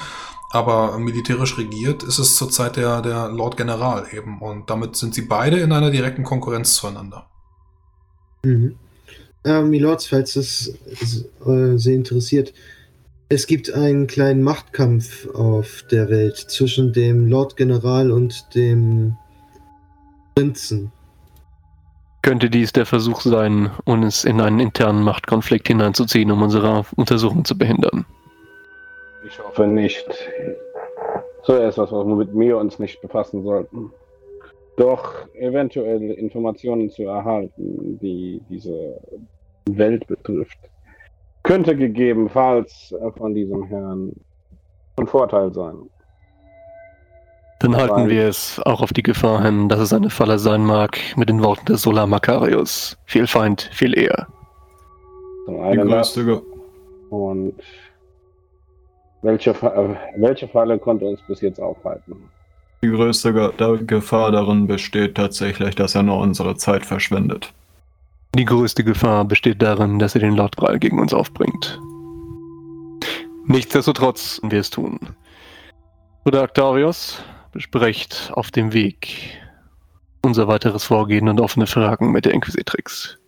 [0.52, 4.40] aber militärisch regiert ist es zurzeit der, der Lord General eben.
[4.40, 7.26] Und damit sind sie beide in einer direkten Konkurrenz zueinander.
[8.42, 8.76] Mhm.
[9.44, 10.74] Äh, Milords, falls es
[11.44, 12.54] äh, Sie interessiert,
[13.28, 19.18] es gibt einen kleinen Machtkampf auf der Welt zwischen dem Lord General und dem
[20.36, 20.92] Prinzen.
[22.20, 27.56] Könnte dies der Versuch sein, uns in einen internen Machtkonflikt hineinzuziehen, um unsere Untersuchung zu
[27.56, 28.04] behindern?
[29.26, 30.06] Ich hoffe nicht.
[31.44, 33.90] So etwas, womit wir uns nicht befassen sollten.
[34.76, 39.00] Doch eventuell Informationen zu erhalten, die diese
[39.70, 40.58] Welt betrifft,
[41.44, 44.12] könnte gegebenenfalls von diesem Herrn
[44.96, 45.88] von Vorteil sein.
[47.60, 50.98] Dann halten wir es auch auf die Gefahr hin, dass es eine Falle sein mag,
[51.16, 52.98] mit den Worten des Solar Macarius.
[53.06, 54.26] Viel Feind, viel eher.
[55.46, 55.88] Zum einen
[57.08, 57.54] und
[59.22, 62.16] welche, äh, welche Falle konnte uns bis jetzt aufhalten?
[62.82, 63.32] Die größte
[63.86, 67.52] Gefahr darin besteht tatsächlich, dass er nur unsere Zeit verschwendet.
[68.34, 71.80] Die größte Gefahr besteht darin, dass er den Lord Gral gegen uns aufbringt.
[73.46, 75.00] Nichtsdestotrotz wir es tun.
[76.24, 77.22] Bruder Octavius,
[77.56, 79.40] besprecht auf dem Weg
[80.22, 83.18] unser weiteres Vorgehen und offene Fragen mit der Inquisitrix.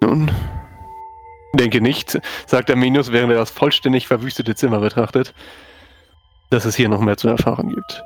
[0.00, 0.32] Nun,
[1.54, 5.32] denke nicht, sagt Arminius, während er das vollständig verwüstete Zimmer betrachtet,
[6.50, 8.02] dass es hier noch mehr zu erfahren gibt.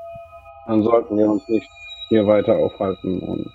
[0.66, 1.68] Dann sollten wir uns nicht
[2.11, 3.51] hier weiter aufhalten und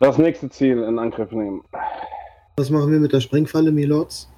[0.00, 1.62] das nächste Ziel in Angriff nehmen.
[2.58, 4.30] Was machen wir mit der Sprengfalle, Milords?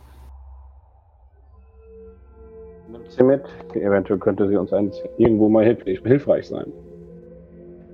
[3.10, 3.42] Sie mit.
[3.74, 4.70] Eventuell könnte sie uns
[5.18, 6.66] irgendwo mal hilfreich, hilfreich sein.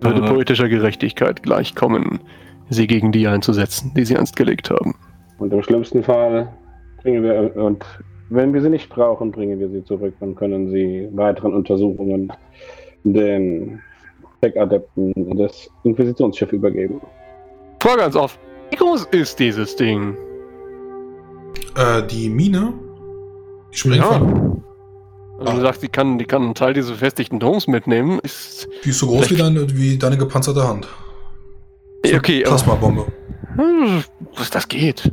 [0.00, 2.20] Würde poetischer Gerechtigkeit gleichkommen,
[2.68, 4.94] sie gegen die einzusetzen, die sie einst gelegt haben.
[5.38, 6.48] Und im schlimmsten Fall
[7.02, 7.85] bringen wir, und
[8.29, 12.33] wenn wir sie nicht brauchen, bringen wir sie zurück und können sie weiteren Untersuchungen
[13.05, 13.81] den
[14.40, 17.00] Tech-Adepten des Inquisitionsschiffs übergeben.
[17.81, 18.38] Frage ganz oft.
[18.70, 20.16] Wie groß ist dieses Ding?
[21.76, 22.72] Äh, die Mine?
[23.72, 24.24] Die Sprengfalle?
[24.24, 24.56] Ja.
[25.38, 28.18] Also du sagst, die kann, die kann einen Teil dieses befestigten Doms mitnehmen.
[28.20, 30.88] Ist die ist so groß wie deine, wie deine gepanzerte Hand.
[32.05, 33.07] So okay, Plasmabombe.
[33.57, 34.05] Hm,
[34.37, 35.11] was das geht.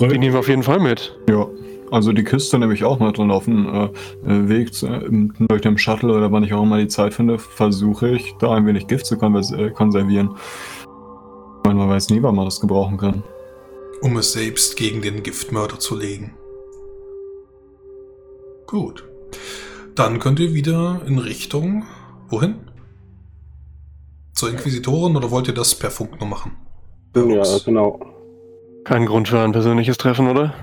[0.00, 1.18] Die nehmen wir auf jeden Fall mit.
[1.28, 1.46] Ja,
[1.90, 3.88] also die Kiste nehme ich auch mal drin auf dem äh,
[4.24, 8.10] Weg zu, äh, durch den Shuttle oder wann ich auch immer die Zeit finde, versuche
[8.10, 10.30] ich da ein wenig Gift zu äh, konservieren.
[10.34, 13.22] Ich meine, man weiß nie, wann man das gebrauchen kann.
[14.02, 16.34] Um es selbst gegen den Giftmörder zu legen.
[18.66, 19.04] Gut.
[19.94, 21.84] Dann könnt ihr wieder in Richtung.
[22.28, 22.56] Wohin?
[24.34, 26.52] Zur Inquisitorin oder wollt ihr das per Funk nur machen?
[27.14, 27.98] Ja, genau.
[28.84, 30.54] Kein Grund für ein persönliches Treffen, oder?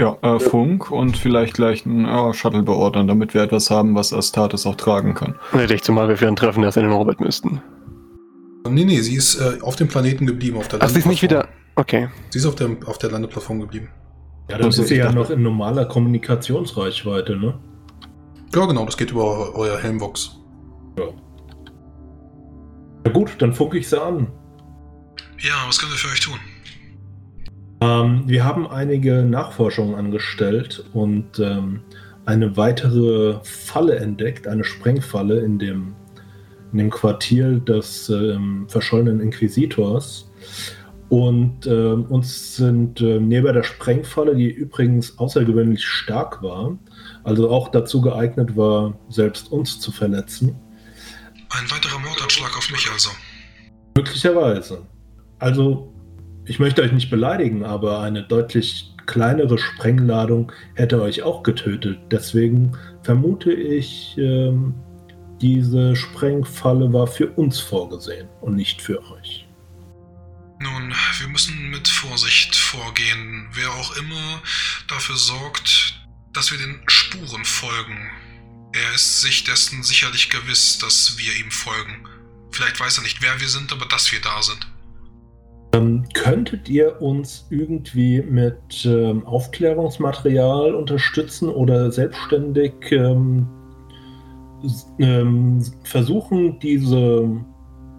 [0.00, 4.12] Ja, äh, Funk und vielleicht gleich ein äh, Shuttle beordern, damit wir etwas haben, was
[4.12, 5.36] Astartes auch tragen kann.
[5.52, 7.62] Hätte ich zumal wir für ein Treffen erst in den Orbit müssten.
[8.68, 11.22] Nee, nee, sie ist äh, auf dem Planeten geblieben, auf der Ach, sie ist nicht
[11.22, 11.48] wieder.
[11.76, 12.08] Okay.
[12.30, 13.88] Sie ist auf der, auf der Landeplattform geblieben.
[14.50, 17.58] Ja, dann ist sie ja noch in normaler Kommunikationsreichweite, ne?
[18.54, 20.36] Ja, genau, das geht über euer Helmbox.
[20.96, 21.06] Ja.
[23.04, 24.28] Na gut, dann fuck ich sie an.
[25.40, 26.38] Ja, was können wir für euch tun?
[27.80, 31.80] Ähm, wir haben einige Nachforschungen angestellt und ähm,
[32.26, 35.96] eine weitere Falle entdeckt, eine Sprengfalle in dem,
[36.70, 40.30] in dem Quartier des ähm, verschollenen Inquisitors.
[41.08, 46.78] Und äh, uns sind äh, neben der Sprengfalle, die übrigens außergewöhnlich stark war,
[47.24, 50.54] also auch dazu geeignet war, selbst uns zu verletzen.
[51.50, 53.10] Ein weiterer Mordanschlag auf mich also.
[53.96, 54.86] Möglicherweise.
[55.38, 55.92] Also,
[56.44, 61.98] ich möchte euch nicht beleidigen, aber eine deutlich kleinere Sprengladung hätte euch auch getötet.
[62.10, 64.74] Deswegen vermute ich, ähm,
[65.40, 69.46] diese Sprengfalle war für uns vorgesehen und nicht für euch.
[70.60, 73.48] Nun, wir müssen mit Vorsicht vorgehen.
[73.52, 74.40] Wer auch immer
[74.88, 75.93] dafür sorgt,
[76.34, 78.10] dass wir den Spuren folgen.
[78.72, 82.08] Er ist sich dessen sicherlich gewiss, dass wir ihm folgen.
[82.50, 84.66] Vielleicht weiß er nicht, wer wir sind, aber dass wir da sind.
[85.74, 93.48] Ähm, könntet ihr uns irgendwie mit ähm, Aufklärungsmaterial unterstützen oder selbstständig ähm,
[94.98, 97.44] ähm versuchen, diese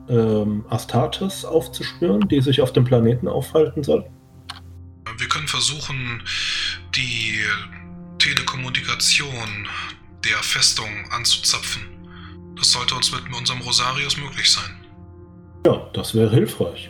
[0.10, 4.06] ähm, Astartes aufzuspüren, die sich auf dem Planeten aufhalten soll?
[5.18, 6.22] Wir können versuchen,
[6.96, 7.40] die
[8.26, 9.68] Telekommunikation
[10.24, 11.84] der Festung anzuzapfen.
[12.58, 14.72] Das sollte uns mit unserem Rosarius möglich sein.
[15.64, 16.90] Ja, das wäre hilfreich.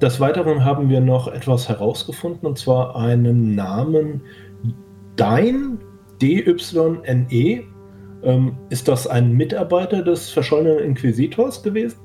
[0.00, 4.20] Des Weiteren haben wir noch etwas herausgefunden, und zwar einen Namen
[5.16, 5.80] Dein,
[6.22, 7.64] D-Y-N-E.
[8.22, 11.98] Ähm, ist das ein Mitarbeiter des verschollenen Inquisitors gewesen?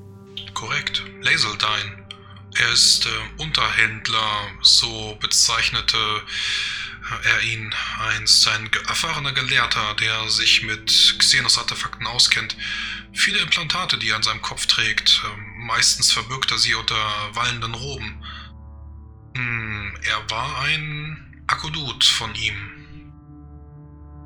[0.54, 2.02] Korrekt, Laseldyne.
[2.58, 5.96] Er ist äh, Unterhändler, so bezeichnete
[7.24, 8.46] er ihn einst.
[8.48, 12.56] Ein erfahrener Gelehrter, der sich mit Xenos-Artefakten auskennt.
[13.12, 15.22] Viele Implantate, die er an seinem Kopf trägt.
[15.24, 16.96] Äh, meistens verbirgt er sie unter
[17.34, 18.22] wallenden Roben.
[19.36, 22.54] Hm, er war ein Akodut von ihm.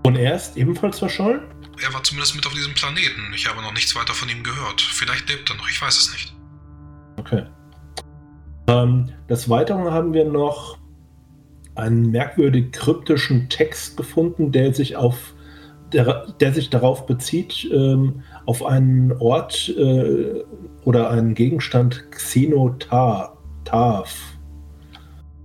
[0.04, 1.42] Und er ist ebenfalls verschollen?
[1.82, 3.32] Er war zumindest mit auf diesem Planeten.
[3.34, 4.80] Ich habe noch nichts weiter von ihm gehört.
[4.80, 6.34] Vielleicht lebt er noch, ich weiß es nicht.
[7.16, 7.44] Okay.
[8.68, 10.78] Ähm, des Weiteren haben wir noch
[11.76, 15.34] einen merkwürdig kryptischen Text gefunden, der sich auf
[15.92, 20.42] der, der sich darauf bezieht, ähm, auf einen Ort äh,
[20.84, 23.36] oder einen Gegenstand Xenotav.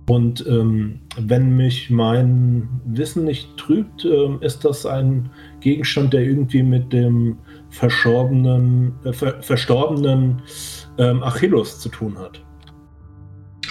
[0.08, 5.30] Und ähm, wenn mich mein Wissen nicht trübt, äh, ist das ein
[5.60, 7.38] Gegenstand, der irgendwie mit dem
[7.70, 10.42] verschorbenen, äh, ver verstorbenen
[10.98, 12.44] ähm, Achilles zu tun hat.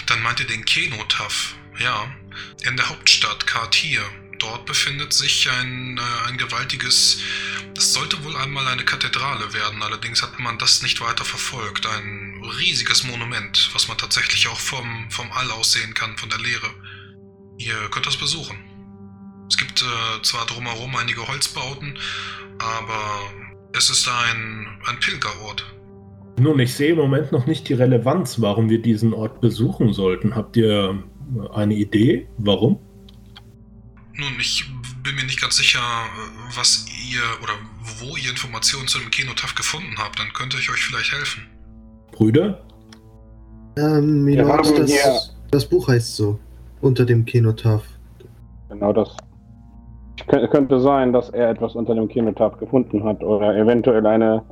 [0.06, 2.06] Dann meint ihr den Kenotaf, ja.
[2.66, 4.02] In der Hauptstadt Kartir.
[4.38, 7.20] Dort befindet sich ein, äh, ein gewaltiges.
[7.74, 11.86] Das sollte wohl einmal eine Kathedrale werden, allerdings hat man das nicht weiter verfolgt.
[11.86, 16.40] Ein riesiges Monument, was man tatsächlich auch vom, vom All aus sehen kann, von der
[16.40, 16.70] Leere.
[17.58, 18.58] Ihr könnt das besuchen.
[19.48, 21.98] Es gibt äh, zwar drumherum einige Holzbauten,
[22.58, 23.20] aber
[23.74, 25.64] es ist ein, ein Pilgerort.
[26.40, 30.34] Nun, ich sehe im Moment noch nicht die Relevanz, warum wir diesen Ort besuchen sollten.
[30.34, 31.04] Habt ihr
[31.54, 32.78] eine Idee, warum?
[34.14, 34.64] Nun, ich
[35.02, 35.80] bin mir nicht ganz sicher,
[36.54, 37.54] was ihr oder
[37.98, 40.18] wo ihr Informationen zu dem Kenotaf gefunden habt.
[40.18, 41.42] Dann könnte ich euch vielleicht helfen.
[42.12, 42.62] Brüder?
[43.78, 46.38] Ähm, Milord, das, das Buch heißt so.
[46.80, 47.84] Unter dem Kenotaf.
[48.68, 49.16] Genau das.
[50.26, 54.42] Es könnte sein, dass er etwas unter dem Kenotaf gefunden hat oder eventuell eine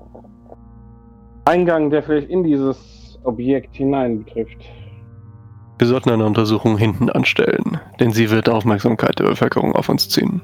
[1.44, 4.58] Eingang, der vielleicht in dieses Objekt hinein betrifft.
[5.80, 10.42] Wir sollten eine Untersuchung hinten anstellen, denn sie wird Aufmerksamkeit der Bevölkerung auf uns ziehen.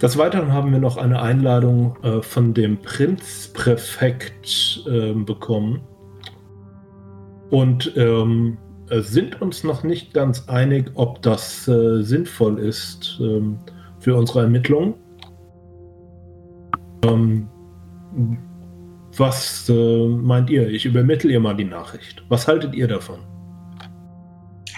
[0.00, 5.80] Des Weiteren haben wir noch eine Einladung äh, von dem Prinzpräfekt äh, bekommen
[7.50, 8.56] und ähm,
[8.88, 13.58] sind uns noch nicht ganz einig, ob das äh, sinnvoll ist ähm,
[13.98, 14.94] für unsere Ermittlungen.
[17.02, 17.48] Ähm,
[19.16, 20.68] was äh, meint ihr?
[20.68, 22.22] Ich übermittle ihr mal die Nachricht.
[22.28, 23.18] Was haltet ihr davon?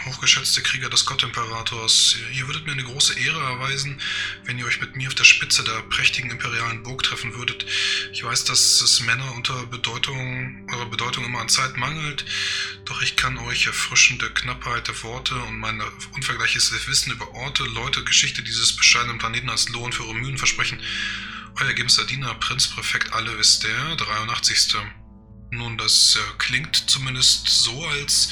[0.06, 4.00] Hochgeschätzte Krieger des Gottimperators, ihr würdet mir eine große Ehre erweisen,
[4.44, 7.66] wenn ihr euch mit mir auf der Spitze der prächtigen imperialen Burg treffen würdet.
[8.12, 12.24] Ich weiß, dass es Männer unter Bedeutung, eurer Bedeutung immer an Zeit mangelt,
[12.86, 15.82] doch ich kann euch erfrischende Knappheit der Worte und mein
[16.14, 20.80] unvergleichliches Wissen über Orte, Leute, Geschichte dieses bescheidenen Planeten als Lohn für eure Mühen versprechen.
[21.56, 24.76] Euer ergebenster Diener, Prinzpräfekt Alle der 83.
[25.52, 28.30] Nun, das äh, klingt zumindest so, als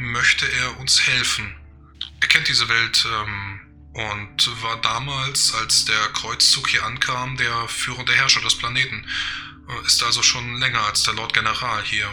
[0.00, 1.54] möchte er uns helfen.
[2.20, 3.60] Er kennt diese Welt ähm,
[3.92, 9.04] und war damals, als der Kreuzzug hier ankam, der führende Herrscher des Planeten.
[9.68, 12.06] Äh, ist also schon länger als der Lord General hier.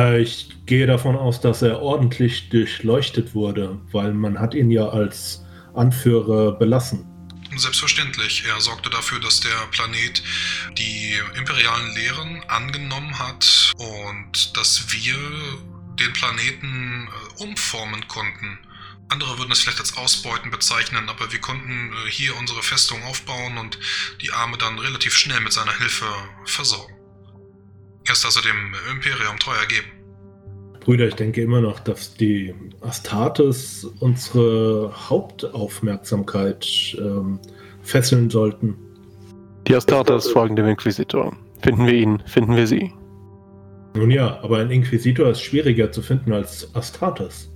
[0.00, 4.88] Äh, ich gehe davon aus, dass er ordentlich durchleuchtet wurde, weil man hat ihn ja
[4.88, 5.42] als
[5.74, 7.04] Anführer belassen.
[7.56, 8.44] Selbstverständlich.
[8.46, 10.22] Er sorgte dafür, dass der Planet
[10.76, 15.16] die imperialen Lehren angenommen hat und dass wir
[16.00, 18.58] den Planeten äh, umformen konnten.
[19.10, 23.58] Andere würden es vielleicht als Ausbeuten bezeichnen, aber wir konnten äh, hier unsere Festung aufbauen
[23.58, 23.78] und
[24.20, 26.06] die Arme dann relativ schnell mit seiner Hilfe
[26.44, 26.94] versorgen.
[28.06, 29.88] Er ist also dem Imperium treu ergeben.
[30.80, 37.38] Brüder, ich denke immer noch, dass die Astartes unsere Hauptaufmerksamkeit ähm,
[37.82, 38.76] fesseln sollten.
[39.66, 41.36] Die Astartes folgen dem Inquisitor.
[41.62, 42.92] Finden wir ihn, finden wir sie.
[43.94, 47.52] Nun ja, aber ein Inquisitor ist schwieriger zu finden als Astartes.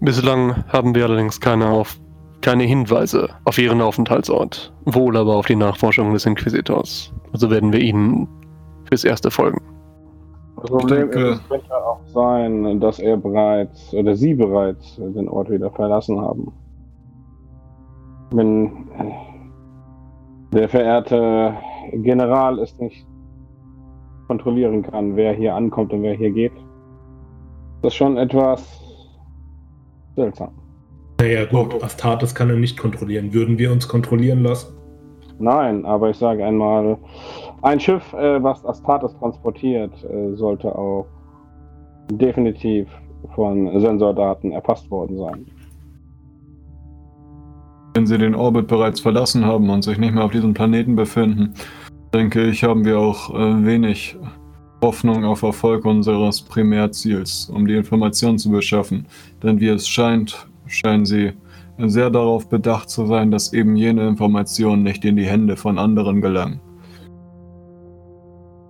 [0.00, 1.98] Bislang haben wir allerdings keine, auf,
[2.40, 7.12] keine Hinweise auf ihren Aufenthaltsort, wohl aber auf die Nachforschung des Inquisitors.
[7.32, 8.28] Also werden wir ihnen
[8.88, 9.60] fürs Erste folgen.
[10.56, 15.50] Das Problem denke, ist, könnte auch sein, dass er bereits oder sie bereits den Ort
[15.50, 16.52] wieder verlassen haben.
[18.30, 18.70] Wenn
[20.52, 21.54] der verehrte
[21.94, 23.06] General es nicht
[24.26, 26.52] kontrollieren kann, wer hier ankommt und wer hier geht,
[27.82, 28.80] das ist schon etwas
[30.16, 30.50] seltsam.
[31.20, 33.32] Naja, gut, Astartes kann er nicht kontrollieren.
[33.32, 34.74] Würden wir uns kontrollieren lassen?
[35.38, 36.98] Nein, aber ich sage einmal,
[37.62, 41.06] Ein Schiff, äh, was Astartes transportiert, äh, sollte auch
[42.10, 42.88] definitiv
[43.36, 45.46] von Sensordaten erfasst worden sein.
[47.94, 51.54] Wenn sie den Orbit bereits verlassen haben und sich nicht mehr auf diesem Planeten befinden,
[52.12, 54.16] denke ich, haben wir auch äh, wenig
[54.82, 59.06] Hoffnung auf Erfolg unseres Primärziels, um die Informationen zu beschaffen.
[59.42, 61.32] Denn wie es scheint, scheinen sie
[61.78, 66.20] sehr darauf bedacht zu sein, dass eben jene Informationen nicht in die Hände von anderen
[66.20, 66.60] gelangen.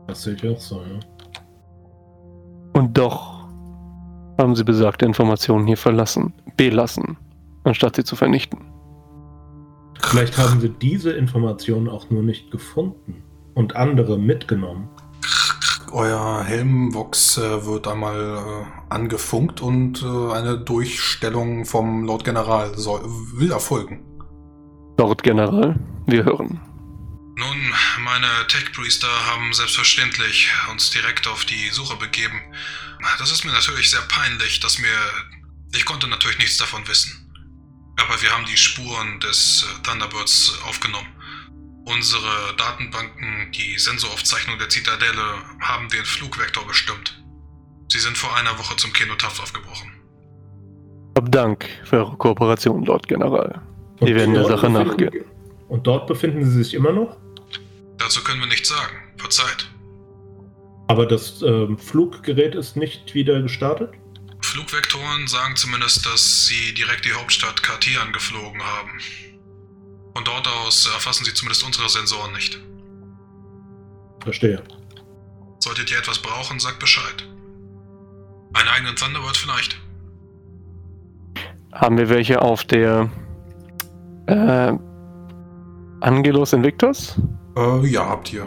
[0.06, 1.00] Das sehe ich auch so, ja.
[2.74, 3.48] Und doch
[4.38, 7.16] haben sie besagte Informationen hier verlassen, belassen,
[7.64, 8.60] anstatt sie zu vernichten.
[10.00, 13.22] Vielleicht haben sie diese Informationen auch nur nicht gefunden
[13.54, 14.88] und andere mitgenommen.
[15.92, 23.02] Euer Helmvox äh, wird einmal äh, angefunkt und äh, eine Durchstellung vom Lord General soll,
[23.34, 24.02] will erfolgen.
[24.98, 26.60] Lord General, wir hören.
[27.36, 27.72] Nun,
[28.04, 32.40] meine Tech-Priester haben selbstverständlich uns direkt auf die Suche begeben.
[33.18, 34.96] Das ist mir natürlich sehr peinlich, dass mir...
[35.74, 37.18] Ich konnte natürlich nichts davon wissen.
[37.96, 41.08] Aber wir haben die Spuren des äh, Thunderbirds aufgenommen.
[41.84, 47.22] Unsere Datenbanken, die Sensoraufzeichnung der Zitadelle, haben den Flugvektor bestimmt.
[47.88, 49.92] Sie sind vor einer Woche zum Kenotaph aufgebrochen.
[51.16, 53.60] Hab Dank für eure Kooperation, Lord General.
[53.98, 55.24] Wir und werden der Sache nachgehen.
[55.68, 57.16] Und dort befinden Sie sich immer noch?
[57.98, 58.96] Dazu können wir nichts sagen.
[59.16, 59.70] Verzeiht.
[60.88, 63.90] Aber das äh, Fluggerät ist nicht wieder gestartet?
[64.40, 68.90] Flugvektoren sagen zumindest, dass sie direkt die Hauptstadt Kartian geflogen haben.
[70.14, 72.60] Von dort aus erfassen sie zumindest unsere Sensoren nicht.
[74.20, 74.62] Verstehe.
[75.58, 77.26] Solltet ihr etwas brauchen, sagt Bescheid.
[78.54, 79.80] Einen eigenen Thunderbird vielleicht?
[81.72, 83.08] Haben wir welche auf der
[84.26, 84.72] äh,
[86.00, 87.16] Angelos Invictus?
[87.56, 88.46] Äh, ja, habt ihr.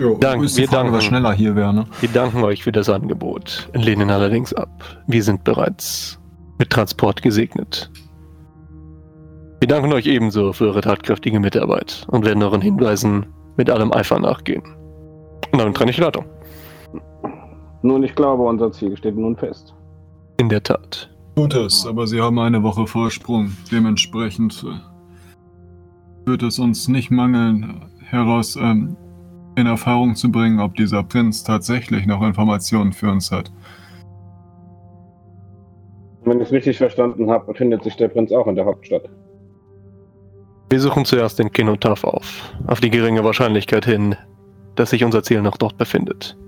[0.00, 1.86] Jo, Dank, wir Frage, danken, schneller hier wäre, ne?
[2.00, 4.70] Wir danken euch für das Angebot, lehnen allerdings ab.
[5.06, 6.18] Wir sind bereits
[6.58, 7.90] mit Transport gesegnet.
[9.60, 13.26] Wir danken euch ebenso für eure tatkräftige Mitarbeit und werden euren Hinweisen
[13.58, 14.62] mit allem Eifer nachgehen.
[15.52, 16.24] Und damit trenne ich die Leitung.
[17.82, 19.74] Nun, ich glaube, unser Ziel steht nun fest.
[20.38, 21.10] In der Tat.
[21.36, 23.52] Tut es, aber Sie haben eine Woche Vorsprung.
[23.70, 28.96] Dementsprechend äh, wird es uns nicht mangeln, heraus ähm,
[29.56, 33.52] in Erfahrung zu bringen, ob dieser Prinz tatsächlich noch Informationen für uns hat.
[36.24, 39.10] Wenn ich es richtig verstanden habe, befindet sich der Prinz auch in der Hauptstadt.
[40.70, 44.14] Wir suchen zuerst den Kenotaph auf, auf die geringe Wahrscheinlichkeit hin,
[44.76, 46.38] dass sich unser Ziel noch dort befindet.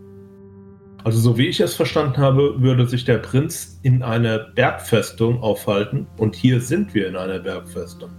[1.02, 6.06] Also so wie ich es verstanden habe, würde sich der Prinz in einer Bergfestung aufhalten
[6.18, 8.10] und hier sind wir in einer Bergfestung.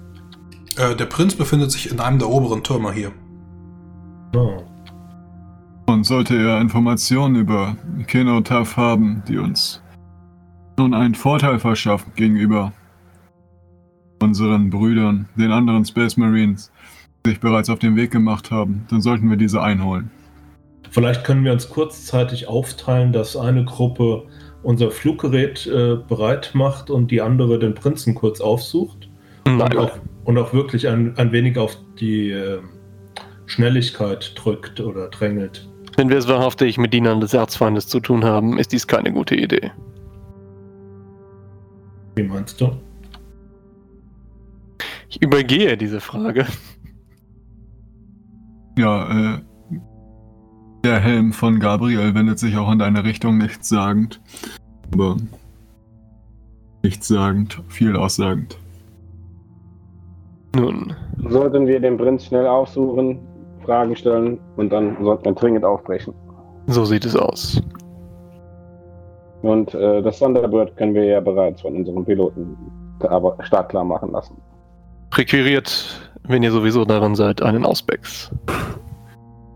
[0.76, 3.14] Äh, der Prinz befindet sich in einem der oberen Türme hier.
[4.36, 4.62] Oh.
[5.86, 7.78] Und sollte er Informationen über
[8.08, 9.82] Kenotaph haben, die uns
[10.78, 12.74] nun einen Vorteil verschaffen gegenüber
[14.24, 16.72] unseren Brüdern, den anderen Space Marines,
[17.26, 20.10] sich bereits auf den Weg gemacht haben, dann sollten wir diese einholen.
[20.90, 24.24] Vielleicht können wir uns kurzzeitig aufteilen, dass eine Gruppe
[24.62, 29.10] unser Fluggerät äh, bereit macht und die andere den Prinzen kurz aufsucht.
[29.46, 29.62] Nein.
[29.62, 29.92] Und, auch,
[30.24, 32.60] und auch wirklich ein, ein wenig auf die äh,
[33.46, 35.68] Schnelligkeit drückt oder drängelt.
[35.96, 39.36] Wenn wir es wahrhaftig mit Dienern des Erzfeindes zu tun haben, ist dies keine gute
[39.36, 39.72] Idee.
[42.16, 42.72] Wie meinst du?
[45.14, 46.48] Ich übergehe diese Frage.
[48.80, 49.40] Ja, äh,
[50.84, 54.20] der Helm von Gabriel wendet sich auch in deine Richtung nichtssagend.
[54.92, 55.18] Aber
[56.82, 58.58] nichtssagend, viel aussagend.
[60.56, 60.96] Nun.
[61.30, 63.20] Sollten wir den Prinz schnell aufsuchen,
[63.66, 66.16] Fragen stellen und dann sollten wir dringend aufbrechen.
[66.66, 67.62] So sieht es aus.
[69.44, 72.58] Und äh, das Thunderbird können wir ja bereits von unseren Piloten
[73.42, 74.42] startklar machen lassen.
[75.16, 75.86] Requiriert,
[76.24, 78.32] wenn ihr sowieso daran seid, einen Auspex.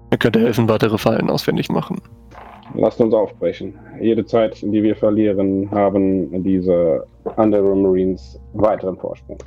[0.09, 2.01] Er könnte helfen, weitere Fallen ausfindig machen.
[2.75, 3.73] Lasst uns aufbrechen.
[3.99, 7.05] Jede Zeit, die wir verlieren, haben diese
[7.37, 9.37] Underworld Marines weiteren Vorsprung.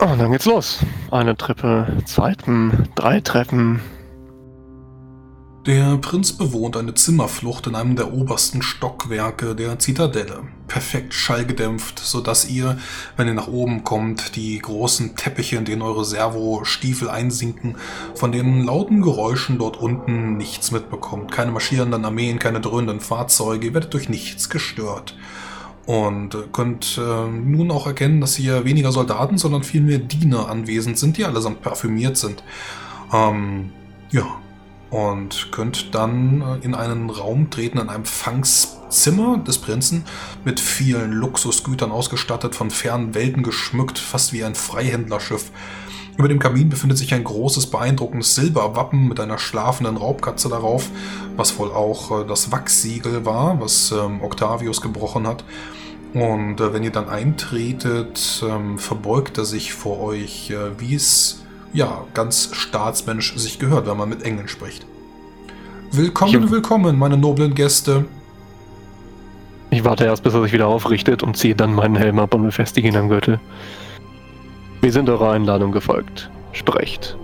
[0.00, 0.84] Oh, dann geht's los.
[1.10, 3.80] Eine Treppe, zweiten, drei Treppen,
[5.68, 10.44] der Prinz bewohnt eine Zimmerflucht in einem der obersten Stockwerke der Zitadelle.
[10.66, 12.78] Perfekt schallgedämpft, sodass ihr,
[13.18, 17.76] wenn ihr nach oben kommt, die großen Teppiche, in denen eure Servostiefel einsinken,
[18.14, 21.32] von den lauten Geräuschen dort unten nichts mitbekommt.
[21.32, 25.16] Keine marschierenden Armeen, keine dröhnenden Fahrzeuge, ihr werdet durch nichts gestört.
[25.84, 31.18] Und könnt äh, nun auch erkennen, dass hier weniger Soldaten, sondern vielmehr Diener anwesend sind,
[31.18, 32.42] die allesamt parfümiert sind.
[33.12, 33.70] Ähm,
[34.10, 34.40] Ja,
[34.90, 40.04] und könnt dann äh, in einen Raum treten, in einem Fangszimmer des Prinzen,
[40.44, 45.50] mit vielen Luxusgütern ausgestattet, von fernen Welten geschmückt, fast wie ein Freihändlerschiff.
[46.16, 50.90] Über dem Kamin befindet sich ein großes, beeindruckendes Silberwappen mit einer schlafenden Raubkatze darauf,
[51.36, 55.44] was wohl auch äh, das Wachssiegel war, was ähm, Octavius gebrochen hat.
[56.14, 61.44] Und äh, wenn ihr dann eintretet, ähm, verbeugt er sich vor euch, wie es
[61.78, 64.84] ja ganz staatsmännisch sich gehört, wenn man mit Engeln spricht.
[65.92, 68.04] Willkommen, ich, willkommen, meine noblen Gäste.
[69.70, 72.42] Ich warte erst, bis er sich wieder aufrichtet und ziehe dann meinen Helm ab und
[72.42, 73.38] befestige ihn am Gürtel.
[74.80, 76.30] Wir sind eurer Einladung gefolgt.
[76.52, 77.16] Sprecht.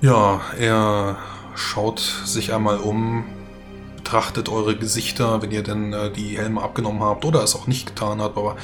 [0.00, 1.16] Ja, er
[1.56, 3.24] schaut sich einmal um,
[4.08, 7.88] betrachtet eure Gesichter, wenn ihr denn äh, die Helme abgenommen habt oder es auch nicht
[7.88, 8.56] getan habt, aber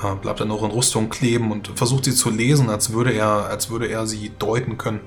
[0.00, 3.46] äh, bleibt dann noch in Rüstung kleben und versucht sie zu lesen, als würde er,
[3.50, 5.00] als würde er sie deuten können.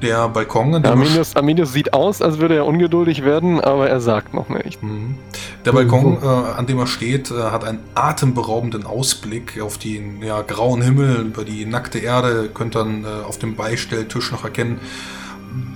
[0.00, 4.00] Der Balkon, an dem Arminius, Arminius sieht aus, als würde er ungeduldig werden, aber er
[4.00, 4.80] sagt noch nicht.
[4.80, 5.16] Mhm.
[5.64, 10.42] Der Balkon, äh, an dem er steht, äh, hat einen atemberaubenden Ausblick auf den ja,
[10.42, 12.44] grauen Himmel, über die nackte Erde.
[12.44, 14.78] Ihr könnt dann äh, auf dem Beistelltisch noch erkennen,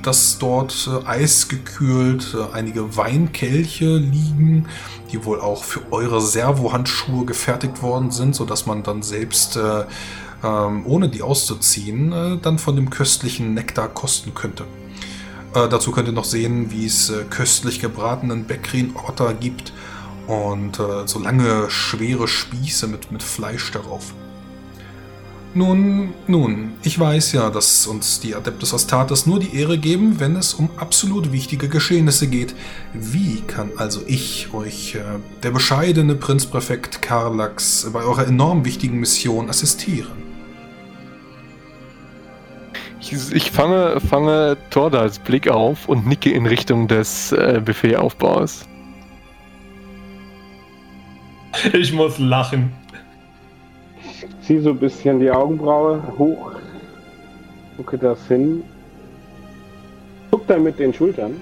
[0.03, 4.67] dass dort äh, eisgekühlt äh, einige Weinkelche liegen,
[5.13, 9.85] die wohl auch für eure Servohandschuhe gefertigt worden sind, sodass man dann selbst, äh,
[10.45, 14.65] ähm, ohne die auszuziehen, äh, dann von dem köstlichen Nektar kosten könnte.
[15.55, 19.73] Äh, dazu könnt ihr noch sehen, wie es äh, köstlich gebratenen Bekrin-Otter gibt
[20.27, 24.13] und so lange schwere Spieße mit, mit Fleisch darauf.
[25.55, 30.37] Nun, nun, ich weiß ja, dass uns die Adeptus Astartes nur die Ehre geben, wenn
[30.37, 32.55] es um absolut wichtige Geschehnisse geht.
[32.93, 35.01] Wie kann also ich euch, äh,
[35.43, 40.29] der bescheidene Prinzpräfekt Karlax, bei eurer enorm wichtigen Mission assistieren?
[43.01, 48.67] Ich, ich fange, fange Tordals Blick auf und nicke in Richtung des äh, Buffetaufbaus.
[51.73, 52.71] Ich muss lachen
[54.49, 56.53] ziehe so ein bisschen die Augenbraue hoch,
[57.77, 58.65] gucke das hin,
[60.31, 61.37] gucke dann mit den Schultern.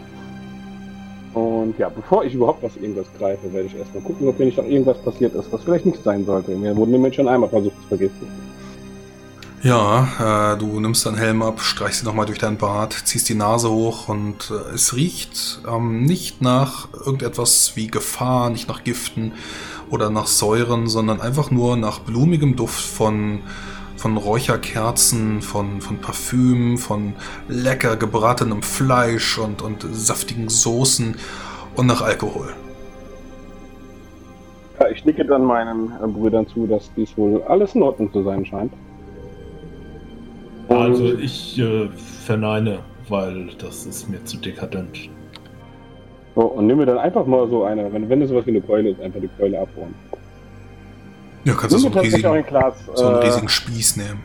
[1.33, 4.59] Und ja, bevor ich überhaupt was irgendwas greife, werde ich erstmal gucken, ob mir nicht
[4.59, 6.51] noch irgendwas passiert ist, was vielleicht nicht sein sollte.
[6.57, 8.27] Mir wurden nämlich schon einmal versucht zu vergiften.
[9.63, 13.35] Ja, äh, du nimmst deinen Helm ab, streichst ihn nochmal durch deinen Bart, ziehst die
[13.35, 19.33] Nase hoch und äh, es riecht ähm, nicht nach irgendetwas wie Gefahr, nicht nach Giften,
[19.91, 23.41] oder nach Säuren, sondern einfach nur nach blumigem Duft von,
[23.97, 27.15] von Räucherkerzen, von, von Parfüm, von
[27.49, 31.17] lecker gebratenem Fleisch und, und saftigen Soßen
[31.77, 32.55] und nach Alkohol.
[34.81, 38.23] Ja, ich nicke dann meinen äh, Brüdern zu, dass dies wohl alles in Ordnung zu
[38.23, 38.73] sein scheint.
[40.69, 41.89] Und also ich äh,
[42.25, 45.09] verneine, weil das ist mir zu dekadent.
[46.37, 48.61] So, und nimm mir dann einfach mal so eine, wenn, wenn es sowas wie eine
[48.61, 49.95] Keule ist, einfach die Keule abholen.
[51.45, 54.21] Ja, kannst du so einen, riesigen, ein Glas, so einen äh, riesigen Spieß nehmen.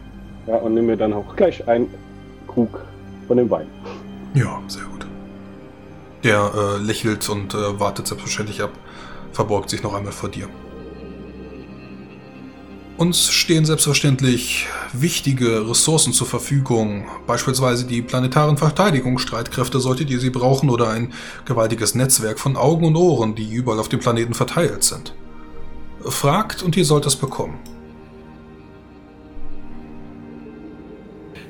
[0.45, 1.87] Ja, und nimm mir dann auch gleich einen
[2.47, 2.81] Krug
[3.27, 3.67] von dem Wein.
[4.33, 5.07] Ja, sehr gut.
[6.25, 8.71] Der äh, lächelt und äh, wartet selbstverständlich ab,
[9.31, 10.49] verbeugt sich noch einmal vor dir.
[13.01, 20.69] Uns stehen selbstverständlich wichtige Ressourcen zur Verfügung, beispielsweise die planetaren Verteidigungsstreitkräfte, solltet ihr sie brauchen,
[20.69, 21.11] oder ein
[21.45, 25.15] gewaltiges Netzwerk von Augen und Ohren, die überall auf dem Planeten verteilt sind.
[26.01, 27.57] Fragt und ihr sollt es bekommen.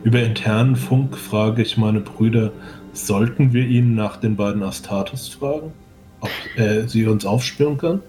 [0.05, 2.53] Über internen Funk frage ich meine Brüder,
[2.93, 5.73] sollten wir ihn nach den beiden Astartes fragen?
[6.21, 8.01] Ob er sie uns aufspüren kann?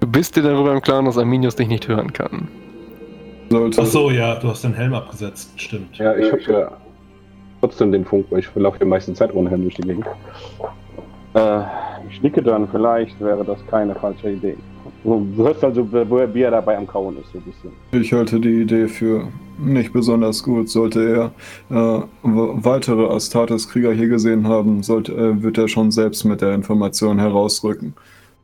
[0.00, 2.48] Du bist dir darüber im Klaren, dass Arminius dich nicht hören kann.
[3.50, 3.82] Sollte.
[3.82, 5.96] Ach so, ja, du hast den Helm abgesetzt, stimmt.
[5.98, 6.72] Ja, ich habe ja
[7.60, 10.06] trotzdem den Funk, weil ich laufe die meiste Zeit ohne Helm durch die Gegend.
[11.34, 11.60] Äh,
[12.08, 14.56] ich nicke dann, vielleicht wäre das keine falsche Idee.
[15.04, 17.72] Du hörst also, wie er dabei am Kauen ist, so ein bisschen.
[17.92, 19.28] Ich halte die Idee für
[19.58, 20.68] nicht besonders gut.
[20.68, 21.32] Sollte
[21.70, 26.54] er äh, weitere Astartes-Krieger hier gesehen haben, sollte, äh, wird er schon selbst mit der
[26.54, 27.94] Information herausrücken.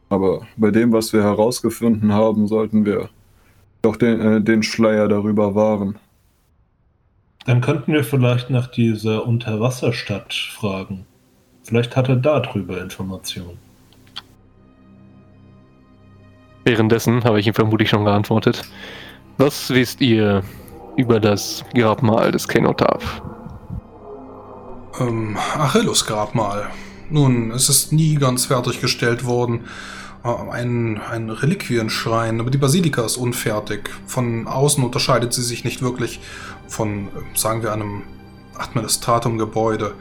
[0.08, 3.08] Aber bei dem, was wir herausgefunden haben, sollten wir
[3.82, 5.98] doch den, äh, den Schleier darüber wahren.
[7.44, 11.06] Dann könnten wir vielleicht nach dieser Unterwasserstadt fragen.
[11.62, 13.58] Vielleicht hat er darüber Informationen.
[16.64, 18.62] Währenddessen habe ich ihm vermutlich schon geantwortet.
[19.38, 20.42] Was wisst ihr
[20.96, 23.22] über das Grabmal des Kenotaph?
[24.98, 26.68] Ähm, Achilles Grabmal.
[27.10, 29.66] Nun, es ist nie ganz fertiggestellt worden.
[30.26, 33.90] Äh, ein, ein Reliquienschrein, aber die Basilika ist unfertig.
[34.06, 36.20] Von außen unterscheidet sie sich nicht wirklich
[36.68, 38.02] von, sagen wir, einem,
[38.58, 39.94] Administratum-Gebäude.